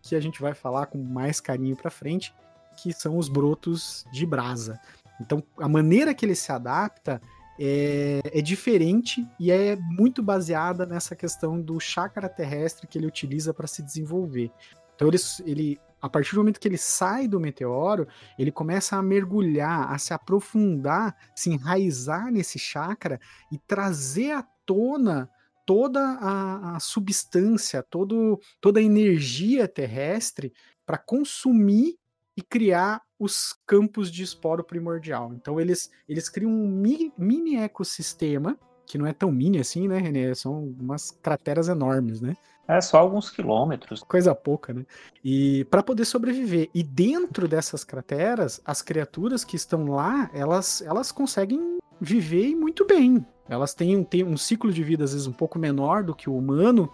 que 0.09 0.15
a 0.15 0.19
gente 0.19 0.41
vai 0.41 0.53
falar 0.53 0.87
com 0.87 0.97
mais 0.97 1.39
carinho 1.39 1.75
para 1.75 1.89
frente, 1.89 2.33
que 2.77 2.93
são 2.93 3.17
os 3.17 3.27
brotos 3.27 4.05
de 4.11 4.25
brasa. 4.25 4.79
Então, 5.19 5.43
a 5.57 5.67
maneira 5.67 6.13
que 6.13 6.25
ele 6.25 6.35
se 6.35 6.51
adapta 6.51 7.21
é, 7.59 8.21
é, 8.23 8.41
diferente 8.41 9.27
e 9.39 9.51
é 9.51 9.75
muito 9.75 10.21
baseada 10.21 10.85
nessa 10.85 11.15
questão 11.15 11.59
do 11.59 11.79
chakra 11.79 12.29
terrestre 12.29 12.85
que 12.85 12.97
ele 12.97 13.07
utiliza 13.07 13.53
para 13.53 13.65
se 13.67 13.81
desenvolver. 13.81 14.51
Então 14.95 15.07
ele, 15.07 15.17
ele, 15.43 15.79
a 15.99 16.07
partir 16.07 16.35
do 16.35 16.37
momento 16.37 16.59
que 16.59 16.67
ele 16.67 16.77
sai 16.77 17.27
do 17.27 17.39
meteoro, 17.39 18.07
ele 18.37 18.51
começa 18.51 18.95
a 18.95 19.01
mergulhar, 19.01 19.91
a 19.91 19.97
se 19.97 20.13
aprofundar, 20.13 21.15
se 21.35 21.49
enraizar 21.49 22.31
nesse 22.31 22.59
chakra 22.59 23.19
e 23.51 23.57
trazer 23.57 24.31
à 24.33 24.43
tona 24.65 25.29
toda 25.67 25.99
a, 25.99 26.77
a 26.77 26.79
substância, 26.79 27.83
todo, 27.83 28.39
toda 28.61 28.79
a 28.79 28.83
energia 28.83 29.67
terrestre 29.67 30.53
para 30.85 30.97
consumir 30.97 31.99
e 32.37 32.41
criar 32.41 33.01
os 33.19 33.53
campos 33.65 34.09
de 34.09 34.23
esporo 34.23 34.63
primordial. 34.63 35.33
Então 35.33 35.59
eles, 35.59 35.91
eles 36.07 36.29
criam 36.29 36.49
um 36.49 36.69
mini, 36.69 37.11
mini 37.17 37.57
ecossistema, 37.57 38.57
que 38.85 38.97
não 38.97 39.05
é 39.05 39.11
tão 39.11 39.29
mini 39.29 39.59
assim, 39.59 39.89
né, 39.89 39.97
René? 39.97 40.33
São 40.33 40.73
umas 40.79 41.11
crateras 41.11 41.67
enormes, 41.67 42.21
né? 42.21 42.37
É 42.67 42.81
só 42.81 42.97
alguns 42.97 43.29
quilômetros. 43.29 44.03
Coisa 44.03 44.35
pouca, 44.35 44.73
né? 44.73 44.85
E 45.23 45.63
para 45.65 45.81
poder 45.81 46.05
sobreviver. 46.05 46.69
E 46.73 46.83
dentro 46.83 47.47
dessas 47.47 47.83
crateras, 47.83 48.61
as 48.65 48.81
criaturas 48.81 49.43
que 49.43 49.55
estão 49.55 49.85
lá, 49.87 50.29
elas, 50.33 50.81
elas 50.81 51.11
conseguem 51.11 51.77
viver 51.99 52.55
muito 52.55 52.85
bem. 52.85 53.25
Elas 53.47 53.73
têm, 53.73 54.03
têm 54.03 54.23
um 54.23 54.35
ciclo 54.35 54.71
de 54.71 54.83
vida, 54.83 55.05
às 55.05 55.13
vezes, 55.13 55.27
um 55.27 55.33
pouco 55.33 55.57
menor 55.57 56.03
do 56.03 56.13
que 56.13 56.29
o 56.29 56.37
humano, 56.37 56.91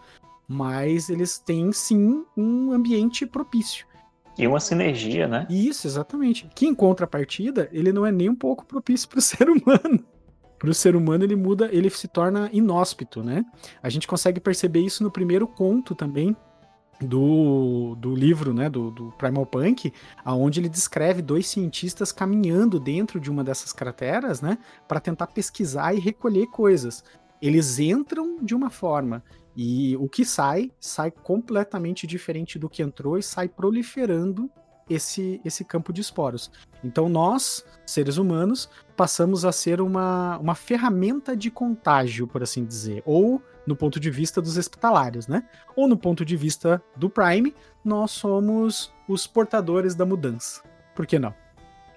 mas 0.47 1.09
eles 1.09 1.39
têm 1.39 1.71
sim 1.71 2.23
um 2.37 2.71
ambiente 2.71 3.25
propício. 3.25 3.87
E 4.37 4.47
uma 4.47 4.59
sinergia, 4.59 5.27
né? 5.27 5.47
Isso, 5.49 5.87
exatamente. 5.87 6.49
Que 6.55 6.65
em 6.65 6.73
contrapartida, 6.73 7.69
ele 7.71 7.91
não 7.91 8.05
é 8.05 8.11
nem 8.11 8.29
um 8.29 8.35
pouco 8.35 8.65
propício 8.65 9.07
para 9.09 9.19
o 9.19 9.21
ser 9.23 9.49
humano. 9.49 10.03
Para 10.63 10.71
o 10.71 10.73
ser 10.73 10.95
humano, 10.95 11.25
ele 11.25 11.35
muda, 11.35 11.67
ele 11.73 11.89
se 11.89 12.07
torna 12.07 12.49
inóspito, 12.53 13.21
né? 13.21 13.43
A 13.81 13.89
gente 13.89 14.07
consegue 14.07 14.39
perceber 14.39 14.79
isso 14.79 15.03
no 15.03 15.11
primeiro 15.11 15.45
conto 15.45 15.93
também, 15.93 16.33
do, 17.01 17.97
do 17.99 18.15
livro, 18.15 18.53
né, 18.53 18.69
do, 18.69 18.89
do, 18.89 19.11
Primal 19.17 19.45
Punk, 19.45 19.91
aonde 20.23 20.61
ele 20.61 20.69
descreve 20.69 21.21
dois 21.21 21.47
cientistas 21.47 22.13
caminhando 22.13 22.79
dentro 22.79 23.19
de 23.19 23.29
uma 23.29 23.43
dessas 23.43 23.73
crateras, 23.73 24.39
né, 24.39 24.57
para 24.87 25.01
tentar 25.01 25.27
pesquisar 25.27 25.93
e 25.93 25.99
recolher 25.99 26.47
coisas. 26.47 27.03
Eles 27.41 27.77
entram 27.77 28.37
de 28.41 28.55
uma 28.55 28.69
forma 28.69 29.21
e 29.57 29.97
o 29.97 30.07
que 30.07 30.23
sai, 30.23 30.71
sai 30.79 31.11
completamente 31.11 32.07
diferente 32.07 32.57
do 32.57 32.69
que 32.69 32.81
entrou 32.81 33.17
e 33.17 33.23
sai 33.23 33.49
proliferando 33.49 34.49
esse, 34.89 35.41
esse 35.43 35.63
campo 35.63 35.93
de 35.93 36.01
esporos. 36.01 36.51
Então 36.83 37.07
nós, 37.07 37.65
seres 37.85 38.17
humanos, 38.17 38.69
passamos 38.95 39.45
a 39.45 39.51
ser 39.51 39.81
uma, 39.81 40.37
uma 40.37 40.55
ferramenta 40.55 41.35
de 41.35 41.49
contágio, 41.49 42.27
por 42.27 42.43
assim 42.43 42.65
dizer. 42.65 43.01
Ou 43.05 43.41
no 43.65 43.75
ponto 43.75 43.99
de 43.99 44.09
vista 44.09 44.41
dos 44.41 44.57
hospitalários, 44.57 45.27
né? 45.27 45.43
Ou 45.75 45.87
no 45.87 45.97
ponto 45.97 46.25
de 46.25 46.35
vista 46.35 46.81
do 46.95 47.09
Prime, 47.09 47.53
nós 47.83 48.11
somos 48.11 48.93
os 49.07 49.25
portadores 49.25 49.95
da 49.95 50.05
mudança. 50.05 50.61
Por 50.95 51.05
que 51.05 51.17
não? 51.17 51.33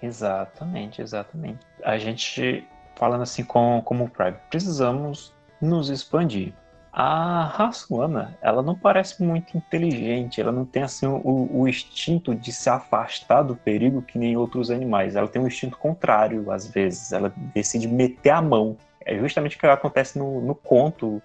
Exatamente, 0.01 1.01
exatamente. 1.01 1.59
A 1.83 1.97
gente, 1.97 2.65
falando 2.95 3.21
assim 3.21 3.43
com, 3.43 3.81
como 3.83 4.09
Prime, 4.09 4.37
precisamos 4.49 5.33
nos 5.61 5.89
expandir 5.89 6.53
a 6.99 7.43
raça 7.43 7.93
humana, 7.93 8.35
ela 8.41 8.63
não 8.63 8.73
parece 8.73 9.21
muito 9.21 9.55
inteligente, 9.55 10.41
ela 10.41 10.51
não 10.51 10.65
tem 10.65 10.81
assim 10.81 11.05
o, 11.05 11.47
o, 11.53 11.67
instinto 11.67 12.33
de 12.33 12.51
se 12.51 12.71
afastar 12.71 13.43
do 13.43 13.55
perigo 13.55 14.01
que 14.01 14.17
nem 14.17 14.35
outros 14.35 14.71
animais. 14.71 15.15
Ela 15.15 15.27
tem 15.27 15.39
um 15.39 15.45
instinto 15.45 15.77
contrário, 15.77 16.51
às 16.51 16.65
vezes. 16.65 17.11
Ela 17.11 17.31
decide 17.53 17.87
meter 17.87 18.31
a 18.31 18.41
mão. 18.41 18.75
É 19.05 19.15
justamente 19.15 19.55
o 19.55 19.59
que 19.59 19.67
acontece 19.67 20.17
no, 20.17 20.41
no 20.41 20.55
conto 20.55 21.21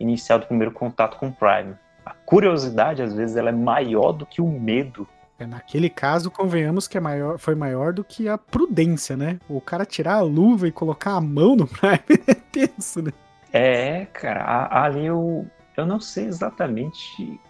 inicial 0.00 0.40
do 0.40 0.46
primeiro 0.46 0.72
contato 0.72 1.16
com 1.16 1.28
o 1.28 1.32
Prime. 1.32 1.76
A 2.04 2.14
curiosidade, 2.26 3.00
às 3.00 3.14
vezes, 3.14 3.36
ela 3.36 3.50
é 3.50 3.52
maior 3.52 4.10
do 4.10 4.26
que 4.26 4.42
o 4.42 4.48
medo. 4.48 5.06
É, 5.38 5.46
naquele 5.46 5.88
caso, 5.88 6.32
convenhamos 6.32 6.88
que 6.88 6.98
é 6.98 7.00
maior, 7.00 7.38
foi 7.38 7.54
maior 7.54 7.92
do 7.92 8.02
que 8.02 8.28
a 8.28 8.36
prudência, 8.36 9.16
né? 9.16 9.38
O 9.48 9.60
cara 9.60 9.86
tirar 9.86 10.14
a 10.14 10.20
luva 10.20 10.66
e 10.66 10.72
colocar 10.72 11.12
a 11.12 11.20
mão 11.20 11.54
no 11.54 11.68
Prime 11.68 12.00
é 12.26 12.34
tenso, 12.34 13.00
né? 13.00 13.12
É, 13.52 14.06
cara, 14.06 14.68
ali 14.70 15.04
eu, 15.04 15.46
eu 15.76 15.84
não 15.84 16.00
sei 16.00 16.26
exatamente 16.26 17.40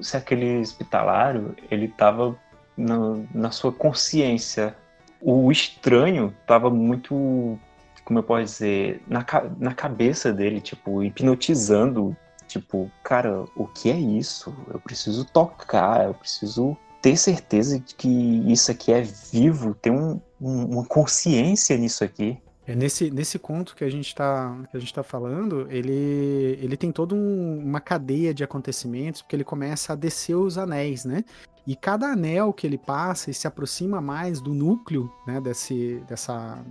se 0.00 0.16
aquele 0.16 0.60
hospitalário 0.60 1.56
ele 1.70 1.86
estava 1.86 2.36
na 2.76 3.50
sua 3.50 3.72
consciência. 3.72 4.76
O 5.20 5.50
estranho 5.50 6.34
estava 6.40 6.70
muito, 6.70 7.58
como 8.04 8.18
eu 8.18 8.22
posso 8.22 8.44
dizer, 8.44 9.02
na, 9.06 9.24
na 9.58 9.74
cabeça 9.74 10.32
dele, 10.32 10.60
tipo, 10.60 11.02
hipnotizando. 11.02 12.16
Tipo, 12.46 12.90
cara, 13.04 13.44
o 13.54 13.66
que 13.66 13.90
é 13.90 13.96
isso? 13.96 14.54
Eu 14.72 14.80
preciso 14.80 15.24
tocar, 15.24 16.06
eu 16.06 16.14
preciso 16.14 16.76
ter 17.00 17.16
certeza 17.16 17.78
de 17.78 17.94
que 17.94 18.08
isso 18.50 18.70
aqui 18.70 18.92
é 18.92 19.02
vivo, 19.02 19.74
ter 19.74 19.90
um, 19.90 20.20
um, 20.40 20.64
uma 20.64 20.84
consciência 20.84 21.76
nisso 21.76 22.02
aqui. 22.02 22.38
É 22.70 22.74
nesse, 22.76 23.10
nesse 23.10 23.36
conto 23.36 23.74
que 23.74 23.82
a 23.82 23.90
gente 23.90 24.06
está 24.06 24.56
que 24.70 24.76
a 24.76 24.80
gente 24.80 24.94
tá 24.94 25.02
falando, 25.02 25.66
ele, 25.70 26.56
ele 26.62 26.76
tem 26.76 26.92
toda 26.92 27.16
um, 27.16 27.58
uma 27.58 27.80
cadeia 27.80 28.32
de 28.32 28.44
acontecimentos, 28.44 29.22
porque 29.22 29.34
ele 29.34 29.42
começa 29.42 29.92
a 29.92 29.96
descer 29.96 30.36
os 30.36 30.56
anéis, 30.56 31.04
né? 31.04 31.24
E 31.66 31.74
cada 31.74 32.06
anel 32.06 32.52
que 32.52 32.64
ele 32.64 32.78
passa 32.78 33.28
e 33.28 33.34
se 33.34 33.48
aproxima 33.48 34.00
mais 34.00 34.40
do 34.40 34.54
núcleo, 34.54 35.10
né, 35.26 35.40
desse, 35.40 36.00
dessa 36.06 36.64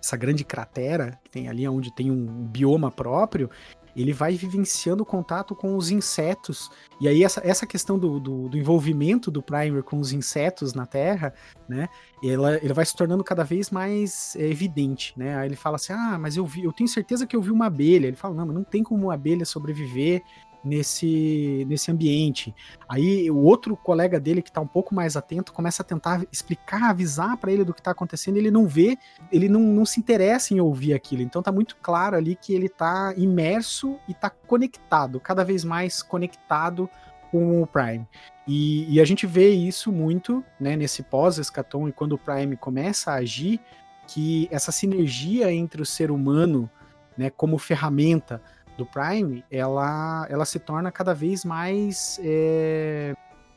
essa 0.00 0.16
grande 0.16 0.44
cratera 0.44 1.18
que 1.24 1.30
tem 1.30 1.48
ali 1.48 1.66
onde 1.66 1.92
tem 1.92 2.12
um 2.12 2.46
bioma 2.46 2.92
próprio, 2.92 3.50
ele 3.96 4.12
vai 4.12 4.34
vivenciando 4.34 5.04
contato 5.04 5.54
com 5.54 5.76
os 5.76 5.90
insetos. 5.90 6.70
E 7.00 7.08
aí, 7.08 7.22
essa, 7.22 7.40
essa 7.44 7.66
questão 7.66 7.98
do, 7.98 8.18
do, 8.18 8.48
do 8.48 8.58
envolvimento 8.58 9.30
do 9.30 9.42
Primer 9.42 9.82
com 9.82 9.98
os 9.98 10.12
insetos 10.12 10.74
na 10.74 10.86
Terra, 10.86 11.32
né? 11.68 11.88
Ela, 12.22 12.56
ele 12.56 12.72
vai 12.72 12.84
se 12.84 12.96
tornando 12.96 13.22
cada 13.22 13.44
vez 13.44 13.70
mais 13.70 14.34
é, 14.36 14.46
evidente, 14.46 15.12
né? 15.16 15.36
Aí 15.36 15.48
ele 15.48 15.56
fala 15.56 15.76
assim: 15.76 15.92
ah, 15.92 16.18
mas 16.18 16.36
eu 16.36 16.46
vi, 16.46 16.64
eu 16.64 16.72
tenho 16.72 16.88
certeza 16.88 17.26
que 17.26 17.36
eu 17.36 17.42
vi 17.42 17.50
uma 17.50 17.66
abelha. 17.66 18.06
Ele 18.06 18.16
fala: 18.16 18.34
não, 18.34 18.46
mas 18.46 18.54
não 18.54 18.64
tem 18.64 18.82
como 18.82 19.04
uma 19.04 19.14
abelha 19.14 19.44
sobreviver 19.44 20.22
nesse, 20.64 21.64
nesse 21.68 21.90
ambiente. 21.90 22.54
Aí 22.88 23.30
o 23.30 23.36
outro 23.36 23.76
colega 23.76 24.18
dele 24.18 24.40
que 24.42 24.48
está 24.48 24.60
um 24.60 24.66
pouco 24.66 24.94
mais 24.94 25.16
atento 25.16 25.52
começa 25.52 25.82
a 25.82 25.84
tentar 25.84 26.24
explicar, 26.32 26.90
avisar 26.90 27.36
para 27.36 27.52
ele 27.52 27.64
do 27.64 27.74
que 27.74 27.80
está 27.80 27.90
acontecendo, 27.90 28.36
ele 28.36 28.50
não 28.50 28.66
vê, 28.66 28.96
ele 29.30 29.48
não, 29.48 29.60
não 29.60 29.84
se 29.84 30.00
interessa 30.00 30.54
em 30.54 30.60
ouvir 30.60 30.94
aquilo. 30.94 31.22
Então 31.22 31.42
tá 31.42 31.52
muito 31.52 31.76
claro 31.82 32.16
ali 32.16 32.34
que 32.34 32.54
ele 32.54 32.66
está 32.66 33.12
imerso 33.16 33.98
e 34.08 34.12
está 34.12 34.30
conectado, 34.30 35.20
cada 35.20 35.44
vez 35.44 35.64
mais 35.64 36.02
conectado 36.02 36.88
com 37.30 37.62
o 37.62 37.66
Prime. 37.66 38.06
E, 38.46 38.94
e 38.94 39.00
a 39.00 39.04
gente 39.04 39.26
vê 39.26 39.50
isso 39.50 39.90
muito 39.90 40.44
né, 40.60 40.76
nesse 40.76 41.02
pós-escatom 41.02 41.88
e 41.88 41.92
quando 41.92 42.12
o 42.12 42.18
Prime 42.18 42.56
começa 42.56 43.10
a 43.10 43.16
agir, 43.16 43.60
que 44.06 44.48
essa 44.50 44.70
sinergia 44.70 45.52
entre 45.52 45.80
o 45.80 45.86
ser 45.86 46.10
humano 46.10 46.70
né, 47.16 47.30
como 47.30 47.58
ferramenta 47.58 48.40
do 48.76 48.86
Prime, 48.86 49.44
ela, 49.50 50.26
ela 50.28 50.44
se 50.44 50.58
torna 50.58 50.90
cada 50.90 51.14
vez 51.14 51.44
mais 51.44 52.18
é, 52.22 53.14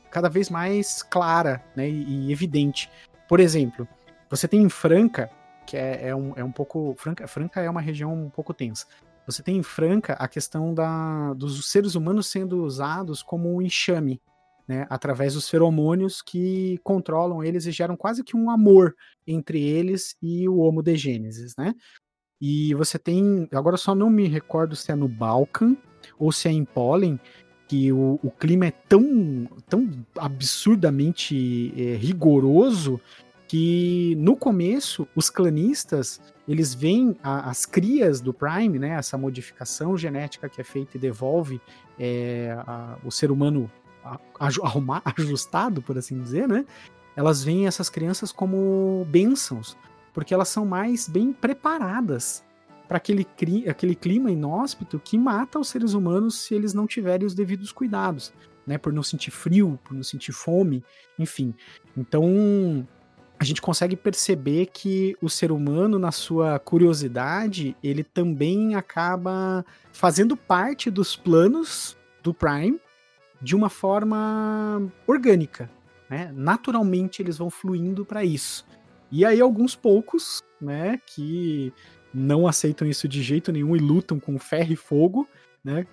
cada 0.10 0.30
vez 0.30 0.49
mais 0.49 1.03
clara 1.03 1.63
né, 1.75 1.89
e, 1.89 2.27
e, 2.27 2.32
evidente. 2.32 2.89
Por 3.27 3.39
exemplo, 3.39 3.88
você 4.30 4.47
tem 4.47 4.62
em 4.62 4.69
Franca, 4.69 5.30
que 5.65 5.77
é, 5.77 6.10
é, 6.10 6.15
um, 6.15 6.34
é 6.36 6.43
um 6.43 6.51
pouco. 6.51 6.95
Franca, 6.97 7.27
Franca 7.27 7.62
é 7.62 7.69
uma 7.69 7.82
região 7.82 8.13
um 8.13 8.30
pouco 8.30 8.53
tensa. 8.53 8.86
Você 9.25 9.43
tem 9.43 9.58
em 9.58 9.63
Franca 9.63 10.13
a 10.13 10.27
questão 10.27 10.73
da, 10.73 11.34
dos 11.34 11.69
seres 11.69 11.95
humanos 11.95 12.27
sendo 12.27 12.63
usados 12.63 13.21
como 13.21 13.53
um 13.53 13.62
enxame, 13.62 14.21
né, 14.65 14.88
através 14.89 15.34
dos 15.34 15.49
feromônios 15.49 16.21
que 16.21 16.80
controlam 16.84 17.43
eles 17.43 17.65
e 17.65 17.71
geram 17.71 17.97
quase 17.97 18.23
que 18.23 18.38
um 18.38 18.49
amor 18.49 18.95
entre 19.25 19.62
eles 19.62 20.15
e 20.21 20.47
o 20.47 20.58
Homo 20.58 20.82
de 20.82 20.95
Gênesis, 20.95 21.56
né? 21.58 21.75
E 22.39 22.73
você 22.76 23.00
tem. 23.00 23.47
Agora 23.52 23.78
só 23.78 23.95
não 23.95 24.10
me 24.10 24.28
recordo 24.28 24.76
se 24.76 24.91
é 24.91 24.95
no 24.95 25.08
Balkan 25.08 25.76
ou 26.19 26.32
se 26.32 26.47
é 26.47 26.52
em 26.52 26.63
Pólen, 26.63 27.19
que 27.67 27.91
o, 27.91 28.19
o 28.23 28.32
clima 28.32 28.67
é 28.67 28.71
tão, 28.71 29.47
tão 29.67 29.89
absurdamente 30.17 31.73
é, 31.76 31.95
rigoroso 31.95 33.00
que 33.47 34.15
no 34.19 34.36
começo 34.36 35.08
os 35.15 35.30
clanistas 35.30 36.21
eles 36.47 36.73
veem 36.73 37.15
a, 37.23 37.50
as 37.50 37.65
crias 37.65 38.19
do 38.19 38.34
Prime, 38.34 38.78
né, 38.78 38.89
essa 38.89 39.17
modificação 39.17 39.97
genética 39.97 40.50
que 40.50 40.60
é 40.60 40.63
feita 40.63 40.97
e 40.97 41.00
devolve 41.00 41.62
é, 41.97 42.58
a, 42.65 42.97
o 43.04 43.12
ser 43.12 43.32
humano 43.32 43.71
arrumar, 44.39 45.02
ajustado, 45.17 45.82
por 45.82 45.97
assim 45.97 46.21
dizer, 46.21 46.47
né? 46.47 46.65
Elas 47.15 47.43
veem 47.43 47.67
essas 47.67 47.89
crianças 47.89 48.32
como 48.32 49.06
bênçãos, 49.10 49.76
porque 50.17 50.34
elas 50.34 50.49
são 50.49 50.65
mais 50.65 51.08
bem 51.08 51.32
preparadas 51.32 52.43
para 52.88 52.97
aquele, 52.97 53.27
aquele 53.69 53.93
clima 53.93 54.32
inóspito 54.32 54.99
que 54.99 55.15
mata 55.15 55.60
os 55.60 55.67
seres 55.69 55.93
humanos 55.93 56.39
se 56.39 56.56
eles 56.56 56.73
não 56.73 56.88
tiverem 56.88 57.23
os 57.23 57.36
devidos 57.36 57.71
cuidados, 57.71 58.34
né? 58.65 58.80
Por 58.80 58.91
não 58.91 59.03
sentir 59.03 59.30
frio, 59.30 59.80
por 59.84 59.93
não 59.93 60.01
sentir 60.01 60.32
fome, 60.32 60.84
enfim. 61.19 61.53
Então, 61.95 62.88
a 63.38 63.43
gente 63.43 63.62
consegue 63.62 63.95
perceber 63.95 64.71
que 64.73 65.15
o 65.21 65.30
ser 65.30 65.51
humano, 65.51 65.99
na 65.99 66.12
sua 66.12 66.58
curiosidade, 66.58 67.77
ele 67.84 68.03
também 68.03 68.73
acaba 68.73 69.63
fazendo 69.91 70.36
parte 70.36 70.89
dos 70.89 71.15
planos 71.15 71.95
do 72.23 72.34
Prime 72.34 72.82
de 73.39 73.56
uma 73.56 73.69
forma 73.69 74.82
orgânica. 75.06 75.69
Né? 76.10 76.34
Naturalmente 76.36 77.21
eles 77.21 77.38
vão 77.38 77.51
fluindo 77.51 78.03
para 78.03 78.23
isso. 78.23 78.65
E 79.12 79.26
aí 79.26 79.39
alguns 79.39 79.76
poucos, 79.76 80.43
né, 80.60 81.00
que 81.06 81.74
não 82.13 82.48
aceitam 82.48 82.88
isso 82.88 83.08
de 83.08 83.22
jeito 83.22 83.52
nenhum 83.52 83.76
e 83.76 83.80
lutam 83.80 84.20
com 84.20 84.38
ferro 84.39 84.74
e 84.74 84.76
fogo, 84.76 85.28
né? 85.63 85.86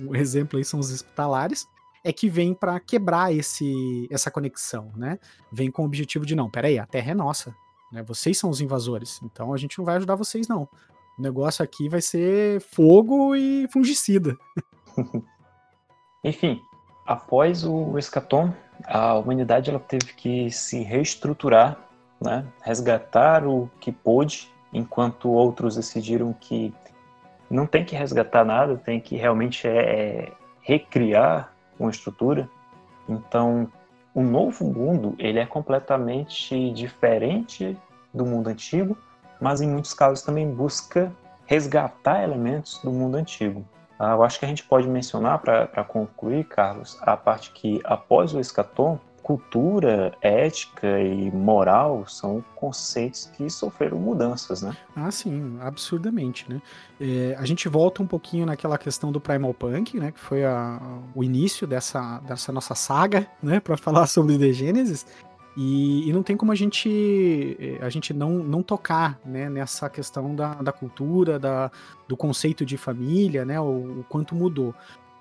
Um 0.00 0.14
exemplo 0.14 0.58
aí 0.58 0.64
são 0.64 0.80
os 0.80 0.92
hospitalares 0.92 1.66
é 2.04 2.12
que 2.12 2.28
vem 2.28 2.52
para 2.52 2.80
quebrar 2.80 3.32
esse, 3.32 4.08
essa 4.10 4.30
conexão, 4.30 4.92
né? 4.96 5.18
Vem 5.52 5.70
com 5.70 5.82
o 5.82 5.86
objetivo 5.86 6.26
de 6.26 6.34
não, 6.34 6.50
peraí, 6.50 6.78
a 6.78 6.86
Terra 6.86 7.12
é 7.12 7.14
nossa, 7.14 7.54
né? 7.92 8.02
Vocês 8.02 8.38
são 8.38 8.50
os 8.50 8.60
invasores, 8.60 9.20
então 9.22 9.52
a 9.52 9.56
gente 9.56 9.78
não 9.78 9.84
vai 9.84 9.96
ajudar 9.96 10.16
vocês 10.16 10.48
não. 10.48 10.68
O 11.18 11.22
negócio 11.22 11.64
aqui 11.64 11.88
vai 11.88 12.00
ser 12.00 12.60
fogo 12.60 13.36
e 13.36 13.68
fungicida. 13.68 14.36
Enfim, 16.24 16.60
após 17.06 17.64
o 17.64 17.96
escatom, 17.98 18.52
a 18.84 19.14
humanidade 19.14 19.70
ela 19.70 19.78
teve 19.78 20.12
que 20.14 20.50
se 20.50 20.82
reestruturar, 20.82 21.78
né? 22.22 22.44
Resgatar 22.62 23.46
o 23.46 23.70
que 23.80 23.90
pôde, 23.92 24.50
enquanto 24.72 25.30
outros 25.30 25.76
decidiram 25.76 26.32
que 26.32 26.72
não 27.50 27.66
tem 27.66 27.84
que 27.84 27.94
resgatar 27.94 28.44
nada, 28.44 28.76
tem 28.76 29.00
que 29.00 29.16
realmente 29.16 29.66
é, 29.68 29.78
é 29.78 30.32
recriar 30.62 31.52
uma 31.78 31.90
estrutura. 31.90 32.48
Então, 33.08 33.70
o 34.14 34.22
novo 34.22 34.64
mundo 34.64 35.14
ele 35.18 35.38
é 35.38 35.46
completamente 35.46 36.70
diferente 36.70 37.76
do 38.12 38.24
mundo 38.24 38.48
antigo, 38.48 38.96
mas 39.40 39.60
em 39.60 39.68
muitos 39.68 39.92
casos 39.92 40.22
também 40.22 40.48
busca 40.48 41.12
resgatar 41.46 42.22
elementos 42.22 42.80
do 42.82 42.90
mundo 42.90 43.16
antigo. 43.16 43.64
Ah, 43.98 44.12
eu 44.12 44.22
acho 44.22 44.38
que 44.38 44.44
a 44.44 44.48
gente 44.48 44.64
pode 44.64 44.88
mencionar, 44.88 45.38
para 45.38 45.84
concluir, 45.84 46.44
Carlos, 46.44 46.98
a 47.02 47.16
parte 47.16 47.52
que 47.52 47.80
após 47.84 48.34
o 48.34 48.40
escatom, 48.40 48.98
cultura, 49.22 50.12
ética 50.20 51.00
e 51.00 51.30
moral 51.30 52.04
são 52.06 52.44
conceitos 52.56 53.30
que 53.36 53.48
sofreram 53.48 53.98
mudanças, 53.98 54.62
né? 54.62 54.76
Ah, 54.94 55.10
sim, 55.10 55.56
absurdamente, 55.60 56.46
né? 56.48 56.60
É, 57.00 57.36
a 57.38 57.44
gente 57.44 57.68
volta 57.68 58.02
um 58.02 58.06
pouquinho 58.06 58.46
naquela 58.46 58.76
questão 58.76 59.12
do 59.12 59.20
Primal 59.20 59.54
Punk, 59.54 59.98
né? 59.98 60.10
Que 60.12 60.20
foi 60.20 60.44
a, 60.44 60.80
o 61.14 61.22
início 61.22 61.66
dessa, 61.66 62.18
dessa 62.20 62.52
nossa 62.52 62.74
saga, 62.74 63.26
né? 63.42 63.60
Para 63.60 63.76
falar 63.76 64.06
sobre 64.08 64.36
The 64.38 64.52
Genesis. 64.52 65.06
E, 65.56 66.08
e, 66.08 66.12
não 66.14 66.22
tem 66.22 66.34
como 66.34 66.50
a 66.50 66.54
gente 66.54 67.58
a 67.82 67.90
gente 67.90 68.14
não, 68.14 68.30
não 68.38 68.62
tocar 68.62 69.20
né, 69.22 69.50
nessa 69.50 69.88
questão 69.90 70.34
da, 70.34 70.54
da 70.54 70.72
cultura, 70.72 71.38
da, 71.38 71.70
do 72.08 72.16
conceito 72.16 72.64
de 72.64 72.78
família, 72.78 73.44
né, 73.44 73.60
o, 73.60 74.00
o 74.00 74.06
quanto 74.08 74.34
mudou 74.34 74.74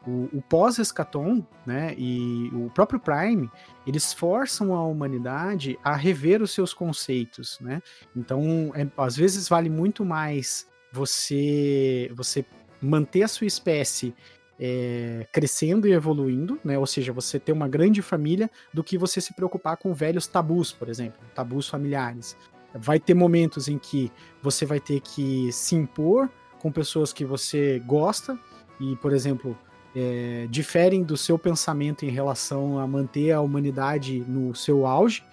o, 0.06 0.30
o 0.34 0.42
pós-escatom, 0.42 1.46
né, 1.66 1.94
e 1.98 2.50
o 2.54 2.70
próprio 2.72 3.00
Prime, 3.00 3.50
eles 3.86 4.14
forçam 4.14 4.74
a 4.74 4.84
humanidade 4.84 5.78
a 5.84 5.96
rever 5.96 6.42
os 6.42 6.52
seus 6.52 6.74
conceitos, 6.74 7.60
né? 7.60 7.82
Então, 8.16 8.72
é, 8.76 8.88
às 8.98 9.16
vezes 9.16 9.48
vale 9.48 9.70
muito 9.70 10.04
mais 10.04 10.68
você 10.92 12.12
você 12.16 12.46
manter 12.82 13.24
a 13.24 13.28
sua 13.28 13.48
espécie 13.48 14.14
é, 14.60 15.28
crescendo 15.32 15.88
e 15.88 15.92
evoluindo, 15.92 16.60
né? 16.64 16.78
Ou 16.78 16.86
seja, 16.86 17.12
você 17.12 17.40
ter 17.40 17.52
uma 17.52 17.68
grande 17.68 18.02
família, 18.02 18.50
do 18.72 18.84
que 18.84 18.98
você 18.98 19.20
se 19.20 19.34
preocupar 19.34 19.78
com 19.78 19.94
velhos 19.94 20.28
tabus, 20.28 20.72
por 20.72 20.88
exemplo, 20.88 21.20
tabus 21.34 21.68
familiares. 21.68 22.38
Vai 22.74 23.00
ter 23.00 23.16
momentos 23.16 23.68
em 23.68 23.78
que 23.78 24.12
você 24.42 24.66
vai 24.66 24.80
ter 24.80 25.02
que 25.02 25.52
se 25.52 25.76
impor 25.76 26.30
com 26.60 26.72
pessoas 26.72 27.12
que 27.12 27.26
você 27.26 27.80
gosta 27.80 28.40
e, 28.80 28.96
por 28.98 29.14
exemplo, 29.14 29.58
é, 29.96 30.48
diferem 30.50 31.04
do 31.04 31.18
seu 31.18 31.38
pensamento 31.38 32.06
em 32.06 32.10
relação 32.10 32.80
a 32.80 32.88
manter 32.88 33.32
a 33.32 33.42
humanidade 33.42 34.20
no 34.28 34.56
seu 34.56 34.86
auge 34.86 35.24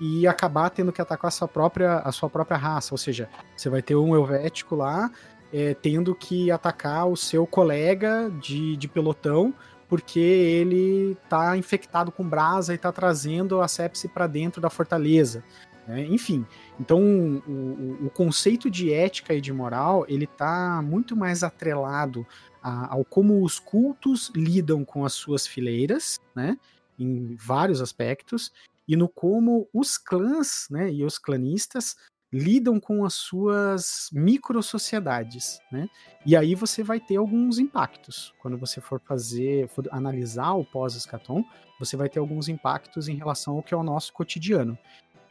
e 0.00 0.26
acabar 0.26 0.70
tendo 0.70 0.92
que 0.92 1.00
atacar 1.00 1.28
a 1.28 1.30
sua 1.30 1.48
própria, 1.48 1.98
a 1.98 2.12
sua 2.12 2.28
própria 2.28 2.56
raça. 2.56 2.92
Ou 2.92 2.98
seja, 2.98 3.28
você 3.56 3.68
vai 3.68 3.80
ter 3.80 3.94
um 3.94 4.14
helvético 4.14 4.74
lá 4.74 5.10
é, 5.52 5.74
tendo 5.74 6.14
que 6.14 6.50
atacar 6.50 7.06
o 7.08 7.16
seu 7.16 7.46
colega 7.46 8.30
de, 8.40 8.76
de 8.76 8.88
pelotão 8.88 9.54
porque 9.88 10.18
ele 10.18 11.18
está 11.22 11.54
infectado 11.54 12.10
com 12.10 12.26
brasa 12.26 12.72
e 12.72 12.76
está 12.76 12.90
trazendo 12.90 13.60
a 13.60 13.68
sepse 13.68 14.08
para 14.08 14.26
dentro 14.26 14.58
da 14.58 14.70
fortaleza. 14.70 15.44
Né? 15.86 16.06
Enfim, 16.06 16.46
então 16.80 16.98
o, 17.46 18.06
o, 18.06 18.10
conceito 18.10 18.70
de 18.70 18.90
ética 18.90 19.34
e 19.34 19.40
de 19.40 19.52
moral 19.52 20.06
ele 20.08 20.24
está 20.24 20.80
muito 20.82 21.14
mais 21.14 21.42
atrelado 21.42 22.26
a, 22.62 22.94
ao 22.94 23.04
como 23.04 23.42
os 23.42 23.58
cultos 23.58 24.30
lidam 24.34 24.84
com 24.84 25.04
as 25.04 25.12
suas 25.12 25.46
fileiras, 25.46 26.20
né, 26.34 26.58
em 26.98 27.34
vários 27.36 27.80
aspectos, 27.80 28.52
e 28.86 28.96
no 28.96 29.08
como 29.08 29.68
os 29.72 29.96
clãs, 29.96 30.66
né, 30.70 30.92
e 30.92 31.04
os 31.04 31.18
clanistas 31.18 31.96
lidam 32.32 32.80
com 32.80 33.04
as 33.04 33.12
suas 33.12 34.08
microsociedades, 34.10 35.60
né? 35.70 35.86
E 36.24 36.34
aí 36.34 36.54
você 36.54 36.82
vai 36.82 36.98
ter 36.98 37.16
alguns 37.16 37.58
impactos. 37.58 38.32
Quando 38.40 38.56
você 38.56 38.80
for 38.80 38.98
fazer, 39.00 39.68
for 39.68 39.86
analisar 39.90 40.52
o 40.52 40.64
pós-escatom, 40.64 41.44
você 41.78 41.94
vai 41.94 42.08
ter 42.08 42.20
alguns 42.20 42.48
impactos 42.48 43.06
em 43.06 43.16
relação 43.16 43.56
ao 43.56 43.62
que 43.62 43.74
é 43.74 43.76
o 43.76 43.82
nosso 43.82 44.14
cotidiano. 44.14 44.78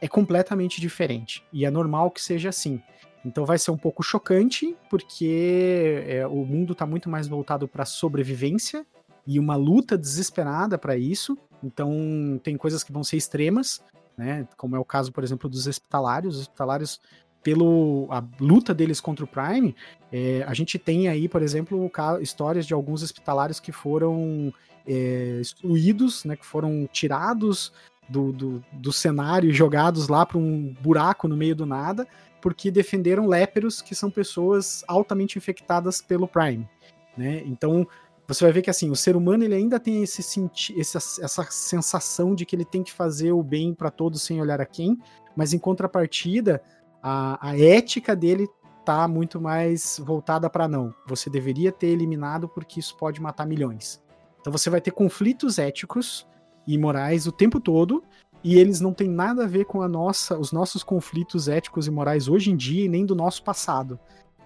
É 0.00 0.06
completamente 0.06 0.80
diferente. 0.80 1.44
E 1.52 1.64
é 1.64 1.70
normal 1.70 2.08
que 2.10 2.22
seja 2.22 2.50
assim. 2.50 2.80
Então 3.24 3.46
vai 3.46 3.58
ser 3.58 3.70
um 3.70 3.76
pouco 3.76 4.02
chocante, 4.02 4.76
porque 4.90 6.04
é, 6.06 6.26
o 6.26 6.44
mundo 6.44 6.72
está 6.72 6.84
muito 6.84 7.08
mais 7.08 7.28
voltado 7.28 7.68
para 7.68 7.84
sobrevivência 7.84 8.84
e 9.26 9.38
uma 9.38 9.54
luta 9.54 9.96
desesperada 9.96 10.76
para 10.76 10.96
isso. 10.96 11.38
Então 11.62 12.40
tem 12.42 12.56
coisas 12.56 12.82
que 12.82 12.92
vão 12.92 13.04
ser 13.04 13.16
extremas, 13.16 13.82
né? 14.16 14.46
Como 14.56 14.74
é 14.74 14.78
o 14.78 14.84
caso, 14.84 15.12
por 15.12 15.22
exemplo, 15.22 15.48
dos 15.48 15.66
hospitalários. 15.66 16.34
Os 16.34 16.40
hospitalários, 16.42 17.00
pelo 17.42 18.08
a 18.10 18.24
luta 18.40 18.74
deles 18.74 19.00
contra 19.00 19.24
o 19.24 19.28
Prime, 19.28 19.74
é, 20.10 20.44
a 20.46 20.54
gente 20.54 20.76
tem 20.78 21.06
aí, 21.06 21.28
por 21.28 21.42
exemplo, 21.42 21.90
histórias 22.20 22.66
de 22.66 22.74
alguns 22.74 23.04
hospitalários 23.04 23.60
que 23.60 23.70
foram 23.70 24.52
é, 24.84 25.38
excluídos, 25.40 26.24
né? 26.24 26.34
Que 26.34 26.44
foram 26.44 26.88
tirados 26.92 27.72
do, 28.08 28.32
do, 28.32 28.64
do 28.72 28.92
cenário 28.92 29.48
e 29.48 29.54
jogados 29.54 30.08
lá 30.08 30.26
para 30.26 30.38
um 30.38 30.74
buraco 30.80 31.28
no 31.28 31.36
meio 31.36 31.54
do 31.54 31.64
nada 31.64 32.06
porque 32.42 32.70
defenderam 32.70 33.28
léperos, 33.28 33.80
que 33.80 33.94
são 33.94 34.10
pessoas 34.10 34.84
altamente 34.88 35.38
infectadas 35.38 36.02
pelo 36.02 36.26
Prime. 36.26 36.68
Né? 37.16 37.42
Então, 37.46 37.86
você 38.26 38.44
vai 38.44 38.52
ver 38.52 38.62
que 38.62 38.70
assim, 38.70 38.90
o 38.90 38.96
ser 38.96 39.14
humano 39.16 39.44
ele 39.44 39.54
ainda 39.54 39.78
tem 39.78 40.02
esse 40.02 40.22
senti 40.22 40.78
essa, 40.78 40.98
essa 40.98 41.46
sensação 41.50 42.34
de 42.34 42.44
que 42.44 42.56
ele 42.56 42.64
tem 42.64 42.82
que 42.82 42.92
fazer 42.92 43.32
o 43.32 43.42
bem 43.42 43.72
para 43.72 43.90
todos 43.90 44.22
sem 44.22 44.40
olhar 44.40 44.60
a 44.60 44.66
quem, 44.66 44.98
mas 45.36 45.52
em 45.52 45.58
contrapartida, 45.58 46.62
a, 47.02 47.50
a 47.50 47.58
ética 47.58 48.16
dele 48.16 48.48
tá 48.84 49.06
muito 49.06 49.40
mais 49.40 50.00
voltada 50.04 50.50
para 50.50 50.66
não. 50.66 50.92
Você 51.06 51.30
deveria 51.30 51.70
ter 51.70 51.88
eliminado 51.88 52.48
porque 52.48 52.80
isso 52.80 52.96
pode 52.96 53.20
matar 53.20 53.46
milhões. 53.46 54.02
Então 54.40 54.52
você 54.52 54.68
vai 54.68 54.80
ter 54.80 54.90
conflitos 54.90 55.58
éticos 55.58 56.26
e 56.66 56.76
morais 56.76 57.26
o 57.26 57.32
tempo 57.32 57.60
todo, 57.60 58.02
e 58.44 58.58
eles 58.58 58.80
não 58.80 58.92
têm 58.92 59.08
nada 59.08 59.44
a 59.44 59.46
ver 59.46 59.64
com 59.66 59.82
a 59.82 59.88
nossa, 59.88 60.38
os 60.38 60.52
nossos 60.52 60.82
conflitos 60.82 61.48
éticos 61.48 61.86
e 61.86 61.90
morais 61.90 62.28
hoje 62.28 62.50
em 62.50 62.56
dia 62.56 62.84
e 62.84 62.88
nem 62.88 63.06
do 63.06 63.14
nosso 63.14 63.42
passado. 63.42 63.98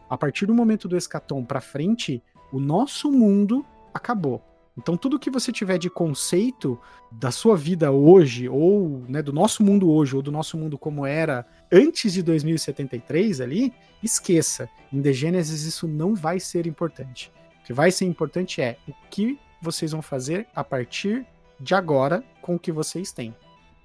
A 0.09 0.17
partir 0.17 0.47
do 0.47 0.55
momento 0.55 0.87
do 0.87 0.97
escatom 0.97 1.45
para 1.45 1.61
frente, 1.61 2.23
o 2.53 2.61
nosso 2.61 3.11
mundo 3.11 3.65
acabou. 3.93 4.43
Então 4.79 4.97
tudo 4.97 5.19
que 5.19 5.31
você 5.31 5.51
tiver 5.51 5.79
de 5.79 5.89
conceito 5.89 6.79
da 7.11 7.31
sua 7.31 7.57
vida 7.57 7.91
hoje 7.91 8.47
ou 8.47 9.03
né, 9.09 9.23
do 9.23 9.33
nosso 9.33 9.63
mundo 9.63 9.91
hoje 9.91 10.15
ou 10.15 10.21
do 10.21 10.31
nosso 10.31 10.59
mundo 10.59 10.77
como 10.77 11.07
era 11.07 11.47
antes 11.73 12.13
de 12.13 12.23
2073 12.23 13.41
ali, 13.41 13.73
esqueça. 14.03 14.69
Em 14.93 15.01
The 15.01 15.13
Genesis 15.15 15.63
isso 15.63 15.89
não 15.89 16.15
vai 16.15 16.39
ser 16.39 16.67
importante. 16.67 17.33
O 17.63 17.67
que 17.67 17.73
vai 17.73 17.91
ser 17.91 18.05
importante 18.05 18.61
é 18.61 18.77
o 18.87 18.93
que 19.11 19.39
vocês 19.63 19.93
vão 19.93 20.03
fazer 20.03 20.47
a 20.55 20.63
partir 20.63 21.27
de 21.59 21.75
agora 21.75 22.23
com 22.43 22.57
o 22.57 22.59
que 22.59 22.71
vocês 22.71 23.13
têm. 23.13 23.35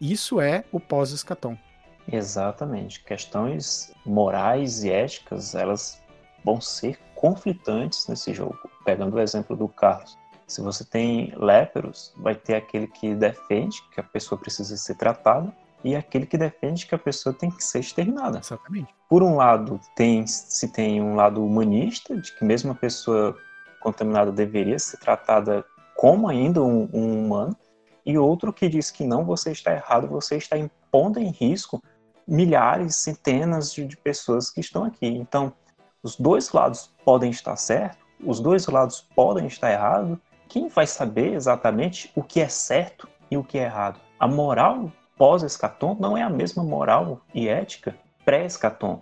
Isso 0.02 0.42
é 0.42 0.64
o 0.72 0.80
pós-escatom. 0.80 1.56
Exatamente. 2.12 3.04
Questões 3.04 3.94
morais 4.04 4.84
e 4.84 4.90
éticas, 4.90 5.54
elas 5.54 6.02
vão 6.44 6.60
ser 6.60 7.00
conflitantes 7.14 8.08
nesse 8.08 8.34
jogo. 8.34 8.58
Pegando 8.84 9.16
o 9.16 9.20
exemplo 9.20 9.56
do 9.56 9.68
Carlos. 9.68 10.18
Se 10.48 10.60
você 10.60 10.84
tem 10.84 11.32
léperos, 11.38 12.14
vai 12.18 12.34
ter 12.34 12.56
aquele 12.56 12.88
que 12.88 13.14
defende 13.14 13.78
que 13.94 14.00
a 14.00 14.04
pessoa 14.04 14.42
precisa 14.42 14.76
ser 14.76 14.96
tratada 14.96 15.56
e 15.84 15.96
aquele 15.96 16.26
que 16.26 16.38
defende 16.38 16.88
que 16.88 16.96
a 16.96 17.00
pessoa 17.00 17.34
tem 17.34 17.52
que 17.52 17.64
ser 17.64 17.80
exterminada. 17.80 18.40
Exatamente. 18.40 18.94
Por 19.08 19.22
um 19.22 19.36
lado, 19.36 19.80
tem, 19.96 20.26
se 20.26 20.72
tem 20.72 21.00
um 21.00 21.16
lado 21.16 21.46
humanista, 21.46 22.18
de 22.18 22.36
que 22.36 22.44
mesmo 22.44 22.72
a 22.72 22.76
pessoa 22.76 23.38
contaminada 23.80 24.32
deveria 24.32 24.80
ser 24.80 24.98
tratada 24.98 25.64
como 25.96 26.28
ainda 26.28 26.62
um, 26.64 26.90
um 26.92 27.26
humano, 27.26 27.56
e 28.06 28.18
outro 28.18 28.52
que 28.52 28.68
diz 28.68 28.92
que 28.92 29.06
não, 29.06 29.26
você 29.26 29.52
está 29.52 29.74
errado, 29.74 30.08
você 30.08 30.38
está 30.38 30.58
impondo 30.58 31.20
em 31.20 31.30
risco 31.30 31.82
milhares, 32.28 32.96
centenas 32.96 33.74
de, 33.74 33.86
de 33.86 33.98
pessoas 33.98 34.50
que 34.50 34.60
estão 34.60 34.84
aqui. 34.84 35.08
Então, 35.08 35.54
os 36.04 36.16
dois 36.16 36.52
lados 36.52 36.94
podem 37.04 37.30
estar 37.30 37.56
certos, 37.56 38.00
os 38.24 38.40
dois 38.40 38.66
lados 38.68 39.08
podem 39.16 39.48
estar 39.48 39.72
errados. 39.72 40.18
Quem 40.48 40.68
vai 40.68 40.88
saber 40.88 41.34
exatamente 41.34 42.12
o 42.16 42.24
que 42.24 42.42
é 42.42 42.48
certo 42.48 43.08
e 43.30 43.38
o 43.38 43.44
que 43.44 43.58
é 43.58 43.64
errado? 43.64 44.00
A 44.20 44.28
moral 44.28 44.92
pós-escatom 45.18 45.96
não 46.00 46.18
é 46.18 46.24
a 46.24 46.30
mesma 46.30 46.64
moral 46.64 47.22
e 47.34 47.48
ética 47.48 47.96
pré-escatom. 48.26 49.02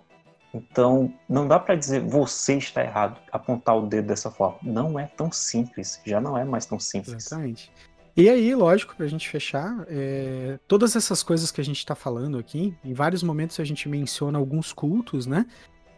Então, 0.52 1.12
não 1.28 1.46
dá 1.46 1.58
para 1.58 1.76
dizer 1.76 2.00
você 2.00 2.56
está 2.56 2.82
errado, 2.82 3.20
apontar 3.30 3.76
o 3.76 3.86
dedo 3.86 4.08
dessa 4.08 4.30
forma. 4.30 4.58
Não 4.62 4.98
é 4.98 5.06
tão 5.06 5.30
simples, 5.30 6.00
já 6.04 6.20
não 6.20 6.36
é 6.36 6.44
mais 6.44 6.66
tão 6.66 6.78
simples. 6.78 7.26
Exatamente. 7.26 7.72
E 8.16 8.28
aí, 8.28 8.54
lógico, 8.54 8.94
para 8.96 9.06
a 9.06 9.08
gente 9.08 9.28
fechar, 9.28 9.86
é, 9.88 10.58
todas 10.66 10.96
essas 10.96 11.22
coisas 11.22 11.50
que 11.50 11.60
a 11.60 11.64
gente 11.64 11.78
está 11.78 11.94
falando 11.94 12.38
aqui, 12.38 12.74
em 12.84 12.92
vários 12.92 13.22
momentos 13.22 13.58
a 13.60 13.64
gente 13.64 13.88
menciona 13.88 14.38
alguns 14.38 14.72
cultos, 14.72 15.26
né? 15.26 15.46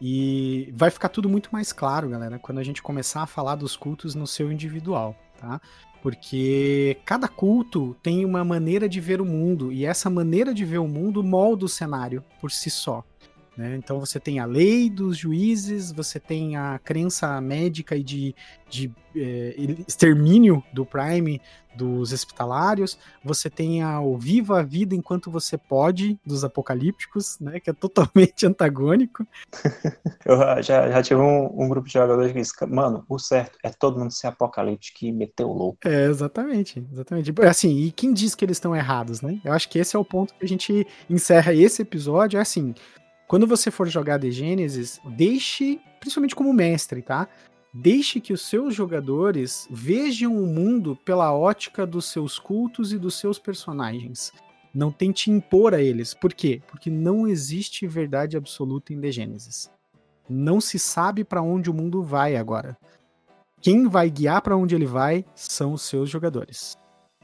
E 0.01 0.73
vai 0.75 0.91
ficar 0.91 1.09
tudo 1.09 1.29
muito 1.29 1.49
mais 1.53 1.73
claro, 1.73 2.09
galera, 2.09 2.39
quando 2.39 2.59
a 2.59 2.63
gente 2.63 2.83
começar 2.83 3.23
a 3.23 3.27
falar 3.27 3.55
dos 3.55 3.77
cultos 3.77 4.15
no 4.15 4.27
seu 4.27 4.53
individual, 4.53 5.17
tá? 5.39 5.61
Porque 6.03 6.99
cada 7.05 7.29
culto 7.29 7.97
tem 8.03 8.25
uma 8.25 8.45
maneira 8.45 8.89
de 8.89 9.01
ver 9.01 9.21
o 9.21 9.25
mundo, 9.25 9.73
e 9.73 9.87
essa 9.87 10.11
maneira 10.11 10.53
de 10.53 10.65
ver 10.65 10.79
o 10.79 10.89
mundo 10.89 11.23
molda 11.23 11.65
o 11.65 11.69
cenário 11.69 12.23
por 12.41 12.51
si 12.51 12.69
só. 12.69 13.05
Né? 13.63 13.77
Então 13.77 14.01
você 14.01 14.19
tem 14.19 14.41
a 14.41 14.45
lei 14.45 14.91
dos 14.91 15.17
juízes, 15.17 15.93
você 15.93 16.19
tem 16.19 16.57
a 16.57 16.81
crença 16.83 17.41
médica 17.41 17.95
e 17.95 18.03
de, 18.03 18.35
de 18.69 18.93
é, 19.15 19.55
extermínio 19.87 20.65
do 20.73 20.85
Prime 20.85 21.41
dos 21.75 22.13
hospitalários, 22.13 22.99
você 23.25 23.49
tem 23.49 23.83
a, 23.83 24.01
o 24.01 24.19
Viva 24.19 24.61
a 24.61 24.63
Vida 24.63 24.95
Enquanto 24.95 25.31
Você 25.31 25.57
Pode 25.57 26.19
dos 26.27 26.45
apocalípticos, 26.45 27.39
né? 27.41 27.61
que 27.61 27.71
é 27.71 27.73
totalmente 27.73 28.45
antagônico. 28.47 29.27
Eu 30.27 30.37
já, 30.63 30.91
já 30.91 31.03
tive 31.03 31.21
um, 31.21 31.63
um, 31.63 31.69
grupo 31.69 31.87
de 31.87 31.95
jogadores 31.95 32.33
que 32.33 32.39
disse, 32.41 32.53
mano, 32.67 33.05
o 33.09 33.19
certo 33.19 33.59
é 33.63 33.71
todo 33.71 33.99
mundo 33.99 34.13
ser 34.13 34.27
apocalíptico 34.27 35.05
e 35.05 35.13
meter 35.13 35.45
o 35.45 35.53
louco. 35.53 35.79
É, 35.85 36.05
exatamente, 36.07 36.85
exatamente. 36.93 37.33
Assim, 37.49 37.71
e 37.79 37.93
quem 37.93 38.13
diz 38.13 38.35
que 38.35 38.45
eles 38.45 38.57
estão 38.57 38.75
errados, 38.75 39.23
né? 39.23 39.41
Eu 39.45 39.53
acho 39.53 39.69
que 39.69 39.79
esse 39.79 39.97
é 39.97 39.99
o 39.99 40.05
ponto 40.05 40.35
que 40.35 40.45
a 40.45 40.49
gente 40.49 40.87
encerra 41.09 41.55
esse 41.55 41.83
episódio, 41.83 42.39
é 42.39 42.43
assim, 42.43 42.75
quando 43.27 43.47
você 43.47 43.71
for 43.71 43.89
jogar 43.89 44.19
The 44.19 44.31
Genesis, 44.31 45.01
deixe, 45.05 45.81
principalmente 46.01 46.35
como 46.35 46.53
mestre, 46.53 47.03
tá? 47.03 47.29
Deixe 47.75 48.21
que 48.21 48.33
os 48.33 48.43
seus 48.43 48.75
jogadores 48.75 49.67
vejam 49.71 50.37
o 50.37 50.47
mundo 50.47 50.95
pela 51.05 51.35
ótica 51.35 51.87
dos 51.87 52.05
seus 52.05 52.39
cultos 52.39 52.93
e 52.93 52.99
dos 52.99 53.19
seus 53.19 53.39
personagens. 53.39 54.31
Não 54.75 54.93
tente 54.93 55.31
impor 55.31 55.75
a 55.75 55.81
eles. 55.81 56.13
Por 56.13 56.35
quê? 56.35 56.61
Porque 56.67 56.91
não 56.91 57.27
existe 57.27 57.87
verdade 57.87 58.37
absoluta 58.37 58.93
em 58.93 59.01
The 59.01 59.11
Genesis. 59.11 59.71
Não 60.29 60.61
se 60.61 60.79
sabe 60.79 61.25
para 61.25 61.43
onde 61.43 61.71
o 61.71 61.75
mundo 61.75 62.03
vai 62.03 62.37
agora. 62.37 62.77
Quem 63.61 63.89
vai 63.89 64.11
guiar 64.11 64.43
para 64.43 64.57
onde 64.57 64.75
ele 64.75 64.87
vai 64.87 65.25
são 65.35 65.73
os 65.73 65.83
seus 65.83 66.11
jogadores. 66.11 66.77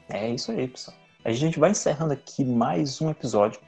É 0.07 0.31
isso 0.31 0.51
aí, 0.51 0.67
pessoal. 0.67 0.97
A 1.23 1.31
gente 1.31 1.59
vai 1.59 1.71
encerrando 1.71 2.13
aqui 2.13 2.45
mais 2.45 3.01
um 3.01 3.09
episódio. 3.09 3.59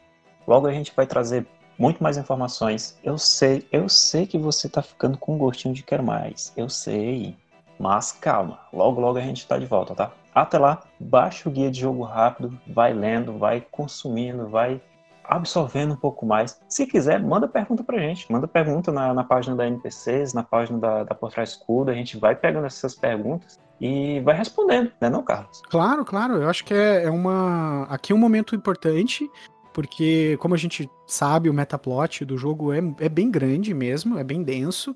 Logo 0.48 0.68
a 0.68 0.74
gente 0.74 0.92
vai 0.96 1.06
trazer 1.06 1.46
muito 1.82 2.04
mais 2.04 2.16
informações. 2.16 2.96
Eu 3.04 3.18
sei, 3.18 3.68
eu 3.72 3.90
sei 3.90 4.28
que 4.28 4.38
você 4.38 4.70
tá 4.70 4.84
ficando 4.84 5.18
com 5.18 5.34
um 5.34 5.38
gostinho 5.38 5.74
de 5.74 5.82
quero 5.82 6.04
mais. 6.04 6.54
Eu 6.56 6.70
sei. 6.70 7.36
Mas 7.80 8.12
calma, 8.12 8.60
logo 8.72 9.02
logo 9.02 9.18
a 9.18 9.22
gente 9.22 9.48
tá 9.48 9.58
de 9.58 9.66
volta, 9.66 9.96
tá? 9.96 10.12
Até 10.34 10.60
lá, 10.60 10.84
baixa 11.00 11.50
o 11.50 11.52
guia 11.52 11.72
de 11.72 11.80
jogo 11.80 12.04
rápido, 12.04 12.56
vai 12.68 12.94
lendo, 12.94 13.36
vai 13.40 13.66
consumindo, 13.72 14.48
vai 14.48 14.80
absorvendo 15.24 15.94
um 15.94 15.98
pouco 15.98 16.24
mais. 16.24 16.62
Se 16.70 16.86
quiser, 16.86 17.20
manda 17.20 17.48
pergunta 17.48 17.84
pra 17.84 17.98
gente. 17.98 18.32
Manda 18.32 18.48
pergunta 18.48 18.92
na, 18.92 19.12
na 19.12 19.24
página 19.24 19.56
da 19.56 19.66
NPCs, 19.66 20.36
na 20.36 20.44
página 20.44 20.78
da, 20.78 21.04
da 21.04 21.16
Por 21.16 21.32
Trás 21.32 21.50
Escudo. 21.50 21.90
A 21.90 21.96
gente 21.96 22.16
vai 22.16 22.36
pegando 22.36 22.68
essas 22.68 22.94
perguntas 22.94 23.60
e 23.80 24.20
vai 24.20 24.36
respondendo, 24.36 24.92
né 25.02 25.10
não, 25.10 25.24
Carlos? 25.24 25.64
Claro, 25.68 26.06
claro. 26.06 26.36
Eu 26.36 26.48
acho 26.48 26.64
que 26.64 26.76
é, 26.76 27.06
é 27.06 27.10
uma... 27.10 27.86
Aqui 27.86 28.14
é 28.14 28.16
um 28.16 28.20
momento 28.20 28.56
importante 28.56 29.28
porque, 29.74 30.38
como 30.38 30.54
a 30.54 30.58
gente 30.58 30.90
sabe, 31.08 31.50
o 31.50 31.54
metaplot 31.54 32.26
do 32.26 32.38
jogo 32.38 32.74
é, 32.74 32.80
é 33.00 33.10
bem 33.10 33.30
grande 33.30 33.74
mesmo, 33.74 34.18
é 34.18 34.24
bem 34.24 34.44
denso. 34.44 34.96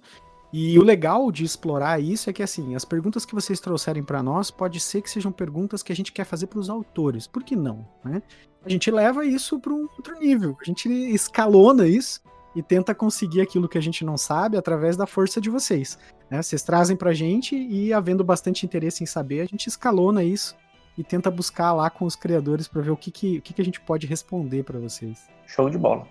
E 0.52 0.78
o 0.80 0.84
legal 0.84 1.32
de 1.32 1.44
explorar 1.44 2.02
isso 2.02 2.30
é 2.30 2.34
que, 2.34 2.44
assim, 2.44 2.76
as 2.76 2.86
perguntas 2.86 3.26
que 3.26 3.36
vocês 3.36 3.60
trouxerem 3.60 4.04
para 4.04 4.24
nós 4.24 4.50
pode 4.50 4.80
ser 4.80 5.02
que 5.02 5.10
sejam 5.10 5.32
perguntas 5.32 5.84
que 5.84 5.92
a 5.92 5.96
gente 5.96 6.14
quer 6.14 6.24
fazer 6.24 6.48
para 6.48 6.60
os 6.60 6.70
autores. 6.70 7.28
Por 7.28 7.44
que 7.44 7.56
não? 7.56 7.86
Né? 8.04 8.22
A 8.64 8.70
gente 8.70 8.90
leva 8.90 9.26
isso 9.26 9.60
para 9.60 9.74
um 9.74 9.88
outro 9.98 10.18
nível, 10.18 10.58
a 10.62 10.64
gente 10.64 10.88
escalona 10.90 11.88
isso 11.88 12.22
e 12.56 12.64
tenta 12.64 12.96
conseguir 12.96 13.42
aquilo 13.42 13.68
que 13.68 13.78
a 13.78 13.82
gente 13.82 14.06
não 14.06 14.18
sabe 14.18 14.56
através 14.56 14.96
da 14.96 15.06
força 15.06 15.42
de 15.42 15.50
vocês. 15.50 16.00
Né? 16.30 16.42
Vocês 16.42 16.64
trazem 16.64 16.96
para 16.96 17.10
a 17.10 17.14
gente 17.14 17.56
e, 17.56 17.92
havendo 17.92 18.24
bastante 18.24 18.66
interesse 18.66 19.04
em 19.04 19.06
saber, 19.06 19.42
a 19.42 19.46
gente 19.46 19.68
escalona 19.68 20.24
isso 20.24 20.56
e 20.98 21.04
tenta 21.04 21.30
buscar 21.30 21.74
lá 21.74 21.90
com 21.90 22.06
os 22.06 22.16
criadores 22.16 22.68
para 22.68 22.82
ver 22.82 22.92
o 22.92 22.98
que, 22.98 23.12
que, 23.12 23.38
o 23.38 23.42
que, 23.42 23.54
que 23.54 23.62
a 23.62 23.66
gente 23.66 23.82
pode 23.82 24.08
responder 24.08 24.64
para 24.64 24.80
vocês. 24.80 25.28
Show 25.46 25.70
de 25.70 25.78
bola. 25.78 26.08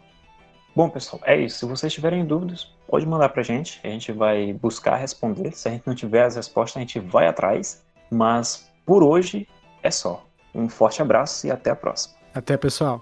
Bom, 0.74 0.91
pessoal, 0.91 1.22
é 1.24 1.41
isso. 1.41 1.59
Se 1.59 1.66
vocês 1.66 1.93
tiverem 1.93 2.24
dúvidas, 2.24 2.72
pode 2.89 3.07
mandar 3.07 3.28
para 3.28 3.41
a 3.41 3.45
gente. 3.45 3.80
A 3.85 3.89
gente 3.89 4.11
vai 4.11 4.53
buscar 4.53 4.97
responder. 4.97 5.53
Se 5.53 5.68
a 5.68 5.70
gente 5.70 5.87
não 5.87 5.95
tiver 5.95 6.24
as 6.24 6.37
respostas, 6.37 6.78
a 6.78 6.80
gente 6.80 6.99
vai 6.99 7.28
atrás. 7.28 7.85
Mas 8.11 8.70
por 8.85 9.03
hoje 9.03 9.49
é 9.82 9.91
só. 9.91 10.24
Um 10.55 10.68
forte 10.68 11.01
abraço 11.01 11.47
e 11.47 11.51
até 11.51 11.70
a 11.70 11.76
próxima. 11.76 12.16
Até, 12.35 12.57
pessoal. 12.57 13.01